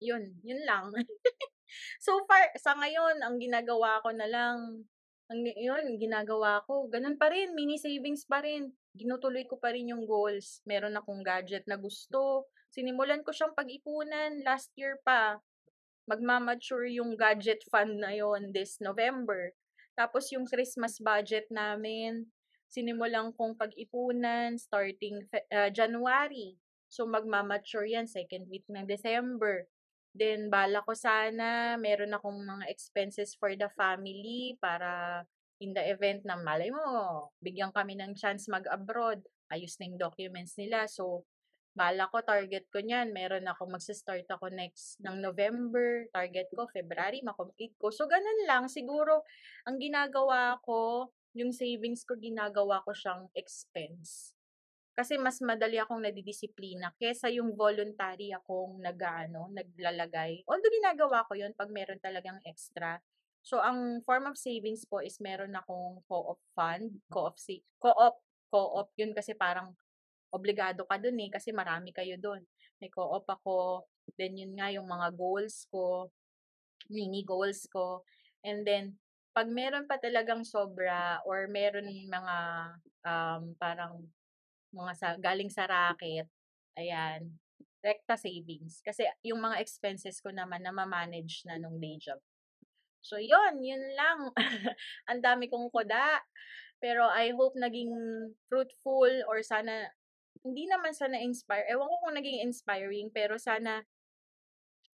Yun. 0.02 0.38
Yun 0.46 0.62
lang. 0.66 0.94
so 2.00 2.24
far, 2.28 2.52
sa 2.60 2.76
ngayon, 2.78 3.22
ang 3.24 3.36
ginagawa 3.38 4.02
ko 4.04 4.10
na 4.12 4.28
lang, 4.28 4.86
ang, 5.32 5.40
yun, 5.44 5.96
ginagawa 5.96 6.64
ko, 6.68 6.92
ganun 6.92 7.16
pa 7.16 7.32
rin, 7.32 7.56
mini 7.56 7.80
savings 7.80 8.28
pa 8.28 8.44
rin. 8.44 8.72
Ginutuloy 8.92 9.48
ko 9.48 9.56
pa 9.56 9.72
rin 9.72 9.88
yung 9.92 10.04
goals. 10.04 10.60
Meron 10.68 11.00
akong 11.00 11.24
gadget 11.24 11.64
na 11.66 11.80
gusto. 11.80 12.52
Sinimulan 12.72 13.24
ko 13.24 13.32
siyang 13.32 13.56
pag-ipunan 13.56 14.44
last 14.44 14.72
year 14.76 15.00
pa 15.04 15.40
magmamature 16.10 16.90
yung 16.92 17.16
gadget 17.16 17.64
fund 17.70 18.02
na 18.02 18.12
yon 18.12 18.52
this 18.52 18.84
November. 18.84 19.54
Tapos 19.96 20.28
yung 20.34 20.44
Christmas 20.44 20.98
budget 21.00 21.48
namin, 21.48 22.28
sinimulan 22.72 23.32
kong 23.36 23.56
pag-ipunan 23.56 24.60
starting 24.60 25.28
uh, 25.52 25.70
January. 25.72 26.60
So 26.92 27.08
magmamature 27.08 27.88
yan 27.88 28.12
second 28.12 28.52
week 28.52 28.68
ng 28.68 28.88
December. 28.88 29.72
Then 30.12 30.52
bala 30.52 30.84
ko 30.84 30.92
sana 30.92 31.80
meron 31.80 32.12
akong 32.12 32.44
mga 32.44 32.66
expenses 32.68 33.36
for 33.40 33.56
the 33.56 33.72
family 33.74 34.60
para 34.60 35.24
in 35.62 35.72
the 35.72 35.84
event 35.88 36.26
na 36.26 36.36
malay 36.36 36.74
mo, 36.74 37.30
bigyan 37.40 37.72
kami 37.72 37.96
ng 37.96 38.18
chance 38.18 38.50
mag-abroad, 38.50 39.22
ayos 39.54 39.78
na 39.78 39.88
yung 39.88 40.02
documents 40.02 40.58
nila. 40.58 40.90
So, 40.90 41.24
Bala 41.72 42.12
ko, 42.12 42.20
target 42.20 42.68
ko 42.68 42.84
niyan. 42.84 43.16
Meron 43.16 43.48
ako, 43.48 43.72
magsa-start 43.72 44.28
ako 44.28 44.52
next 44.52 45.00
ng 45.00 45.24
November. 45.24 46.04
Target 46.12 46.52
ko, 46.52 46.68
February, 46.68 47.24
makomplete 47.24 47.80
ko. 47.80 47.88
So, 47.96 48.12
ganun 48.12 48.44
lang. 48.44 48.68
Siguro, 48.68 49.24
ang 49.64 49.80
ginagawa 49.80 50.60
ko, 50.68 51.08
yung 51.32 51.56
savings 51.56 52.04
ko, 52.04 52.20
ginagawa 52.20 52.84
ko 52.84 52.92
siyang 52.92 53.32
expense. 53.32 54.36
Kasi 54.92 55.16
mas 55.16 55.40
madali 55.40 55.80
akong 55.80 56.04
nadidisiplina 56.04 56.92
kesa 57.00 57.32
yung 57.32 57.56
voluntary 57.56 58.36
akong 58.36 58.84
nag-ano, 58.84 59.48
naglalagay. 59.56 60.44
Although 60.46 60.74
ginagawa 60.74 61.24
ko 61.26 61.34
yun 61.40 61.56
pag 61.56 61.72
meron 61.72 62.00
talagang 62.04 62.44
extra. 62.44 63.00
So, 63.42 63.58
ang 63.58 64.06
form 64.06 64.30
of 64.30 64.38
savings 64.38 64.86
po 64.86 65.02
is 65.02 65.18
meron 65.18 65.56
akong 65.58 66.04
co-op 66.06 66.38
fund, 66.54 67.02
co-op, 67.10 67.40
co-op, 67.82 68.16
co-op, 68.54 68.90
yun 69.00 69.16
kasi 69.18 69.34
parang 69.34 69.74
obligado 70.30 70.86
ka 70.88 71.00
dun 71.02 71.18
eh 71.20 71.32
kasi 71.32 71.52
marami 71.52 71.90
kayo 71.96 72.16
dun. 72.20 72.44
May 72.78 72.92
co-op 72.94 73.26
ako, 73.26 73.88
then 74.20 74.38
yun 74.38 74.54
nga 74.60 74.70
yung 74.70 74.86
mga 74.86 75.18
goals 75.18 75.66
ko, 75.74 76.12
mini 76.92 77.24
goals 77.26 77.66
ko. 77.72 78.04
And 78.46 78.68
then, 78.68 78.98
pag 79.32 79.48
meron 79.48 79.88
pa 79.88 79.96
talagang 79.98 80.44
sobra 80.44 81.24
or 81.24 81.48
meron 81.48 81.88
mga 81.88 82.36
um, 83.08 83.56
parang 83.56 84.06
mga 84.72 84.94
sa, 84.96 85.08
galing 85.20 85.52
sa 85.52 85.68
racket, 85.68 86.28
ayan, 86.80 87.28
rekta 87.84 88.16
savings. 88.16 88.80
Kasi 88.82 89.06
yung 89.26 89.42
mga 89.44 89.60
expenses 89.60 90.20
ko 90.24 90.32
naman 90.32 90.64
na 90.64 90.72
ma-manage 90.72 91.44
na 91.48 91.60
nung 91.60 91.78
day 91.78 91.98
job. 92.00 92.20
So, 93.02 93.18
yun, 93.18 93.60
yun 93.66 93.82
lang. 93.98 94.30
Ang 95.10 95.20
dami 95.26 95.50
kong 95.50 95.74
koda. 95.74 96.22
Pero 96.82 97.06
I 97.10 97.34
hope 97.34 97.58
naging 97.58 97.94
fruitful 98.50 99.14
or 99.30 99.42
sana 99.46 99.90
hindi 100.42 100.66
naman 100.66 100.94
sa 100.94 101.06
na-inspire. 101.06 101.70
Ewan 101.70 101.86
ko 101.86 101.96
kung 102.02 102.18
naging 102.18 102.42
inspiring, 102.46 103.14
pero 103.14 103.38
sana 103.38 103.86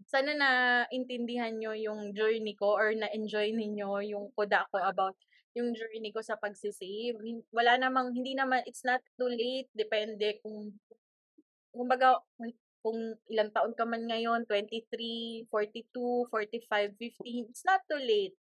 sana 0.07 0.31
na 0.35 0.49
intindihan 0.91 1.55
nyo 1.55 1.75
yung 1.75 2.15
journey 2.15 2.55
ko 2.55 2.75
or 2.75 2.95
na-enjoy 2.95 3.51
ninyo 3.51 4.07
yung 4.07 4.31
kuda 4.35 4.67
ko 4.71 4.79
about 4.79 5.15
yung 5.57 5.73
journey 5.73 6.13
ko 6.13 6.21
sa 6.21 6.37
pagsisave. 6.37 7.17
Wala 7.49 7.81
namang, 7.81 8.13
hindi 8.13 8.37
naman, 8.37 8.61
it's 8.69 8.85
not 8.85 9.01
too 9.17 9.27
late. 9.27 9.67
Depende 9.73 10.37
kung, 10.45 10.77
kumbaga, 11.73 12.21
kung 12.85 13.17
ilang 13.27 13.49
taon 13.49 13.73
ka 13.73 13.83
man 13.83 14.05
ngayon, 14.05 14.45
23, 14.45 15.49
42, 15.49 16.29
45, 16.29 16.93
15, 16.95 17.49
it's 17.49 17.65
not 17.65 17.81
too 17.89 17.99
late. 17.99 18.37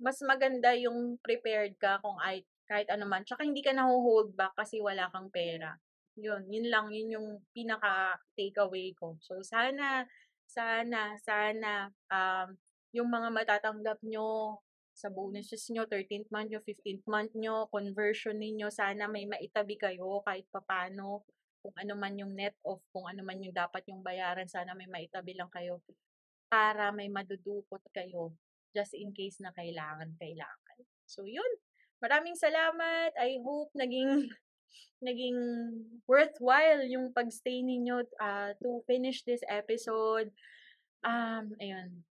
Mas 0.00 0.18
maganda 0.24 0.72
yung 0.74 1.20
prepared 1.20 1.76
ka 1.76 2.00
kung 2.00 2.16
ay, 2.24 2.42
kahit 2.64 2.88
ano 2.88 3.04
man. 3.04 3.22
Tsaka 3.22 3.44
hindi 3.44 3.60
ka 3.60 3.76
na-hold 3.76 4.32
back 4.32 4.56
kasi 4.56 4.80
wala 4.80 5.12
kang 5.12 5.28
pera. 5.28 5.76
Yun, 6.16 6.48
yun 6.48 6.66
lang, 6.72 6.88
yun 6.88 7.20
yung 7.20 7.28
pinaka 7.52 8.16
takeaway 8.32 8.96
ko. 8.96 9.20
So, 9.20 9.44
sana, 9.44 10.08
sana, 10.48 11.18
sana, 11.20 11.90
um, 12.08 12.48
yung 12.94 13.10
mga 13.10 13.28
matatanggap 13.34 13.98
nyo 14.06 14.62
sa 14.94 15.10
bonuses 15.10 15.66
nyo, 15.74 15.84
13th 15.90 16.30
month 16.30 16.54
nyo, 16.54 16.60
15th 16.62 17.06
month 17.10 17.32
nyo, 17.34 17.66
conversion 17.68 18.38
ninyo, 18.38 18.70
sana 18.70 19.10
may 19.10 19.26
maitabi 19.26 19.74
kayo 19.74 20.22
kahit 20.22 20.46
papano 20.54 21.26
kung 21.64 21.74
ano 21.80 21.96
man 21.96 22.14
yung 22.14 22.36
net 22.36 22.54
of, 22.62 22.84
kung 22.92 23.08
ano 23.08 23.24
man 23.24 23.40
yung 23.40 23.56
dapat 23.56 23.82
yung 23.88 24.04
bayaran, 24.04 24.44
sana 24.44 24.76
may 24.76 24.84
maitabi 24.84 25.32
lang 25.32 25.48
kayo 25.48 25.80
para 26.46 26.92
may 26.92 27.08
madudukot 27.08 27.80
kayo 27.90 28.36
just 28.76 28.92
in 28.92 29.16
case 29.16 29.40
na 29.40 29.48
kailangan, 29.56 30.12
kailangan. 30.20 30.78
So, 31.08 31.24
yun. 31.24 31.48
Maraming 32.04 32.36
salamat. 32.36 33.16
I 33.16 33.40
hope 33.40 33.72
naging 33.72 34.28
naging 35.08 35.40
worthwhile 36.04 36.84
yung 36.84 37.16
pagstay 37.16 37.64
ninyo 37.64 38.04
uh, 38.20 38.52
to 38.60 38.84
finish 38.84 39.24
this 39.24 39.40
episode. 39.48 40.28
Um, 41.00 41.56
ayun. 41.62 42.04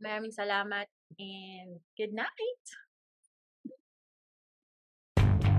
Maraming 0.00 0.32
salamat 0.32 0.88
and 1.18 1.80
good 1.98 2.12
night! 2.12 2.64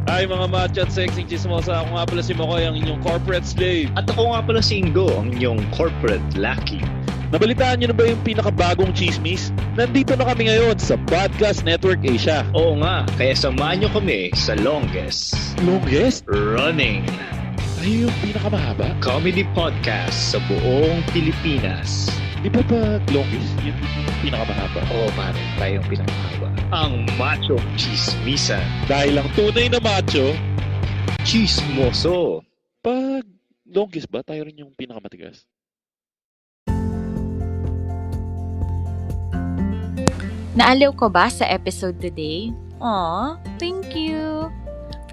Hi 0.03 0.27
mga 0.27 0.51
macho 0.51 0.83
at 0.83 0.91
sexy 0.91 1.23
chismosa. 1.23 1.79
Ako 1.79 1.95
nga 1.95 2.05
pala 2.05 2.21
si 2.21 2.35
Makoy, 2.35 2.67
ang 2.67 2.75
inyong 2.75 3.01
corporate 3.01 3.47
slave. 3.47 3.87
At 3.95 4.05
ako 4.11 4.35
nga 4.35 4.41
pala 4.43 4.61
si 4.61 4.83
Ingo, 4.83 5.07
ang 5.15 5.31
inyong 5.31 5.63
corporate 5.73 6.21
lucky. 6.35 6.83
Nabalitaan 7.33 7.81
nyo 7.81 7.89
na 7.89 7.97
ba 7.97 8.05
yung 8.05 8.21
pinakabagong 8.21 8.93
chismis? 8.93 9.49
Nandito 9.73 10.13
na 10.13 10.29
kami 10.29 10.53
ngayon 10.53 10.77
sa 10.77 10.99
Podcast 11.09 11.65
Network 11.65 12.05
Asia. 12.05 12.45
Oo 12.53 12.77
nga, 12.77 13.09
kaya 13.17 13.33
samahan 13.33 13.81
nyo 13.81 13.89
kami 13.89 14.29
sa 14.37 14.53
longest 14.61 15.33
Longest? 15.65 16.29
running 16.29 17.01
Ay, 17.81 18.05
yung 18.05 18.13
pinakamahaba? 18.21 18.93
comedy 19.01 19.41
podcast 19.57 20.35
sa 20.35 20.37
buong 20.45 21.01
Pilipinas. 21.09 22.07
Di 22.43 22.51
ba 22.51 22.59
pag 22.67 22.99
longest, 23.15 23.55
yung 23.63 23.79
pinakamahaba? 24.19 24.83
Oo 24.91 25.07
pare, 25.15 25.39
tayo 25.55 25.79
yung 25.79 25.87
pinakamahaba. 25.87 26.47
Ang 26.75 27.07
macho 27.15 27.55
chismisan. 27.79 28.59
Dahil 28.83 29.15
ang 29.15 29.31
tunay 29.31 29.71
na 29.71 29.79
macho, 29.79 30.35
Chismoso. 31.23 32.43
pag 32.83 33.23
longest 33.63 34.11
ba, 34.11 34.19
tayo 34.27 34.43
rin 34.43 34.59
yung 34.59 34.75
pinakamatigas? 34.75 35.47
Naaliw 40.59 40.91
ko 40.99 41.07
ba 41.07 41.31
sa 41.31 41.47
episode 41.47 41.95
today? 42.03 42.51
Aw, 42.83 43.39
thank 43.55 43.95
you! 43.95 44.51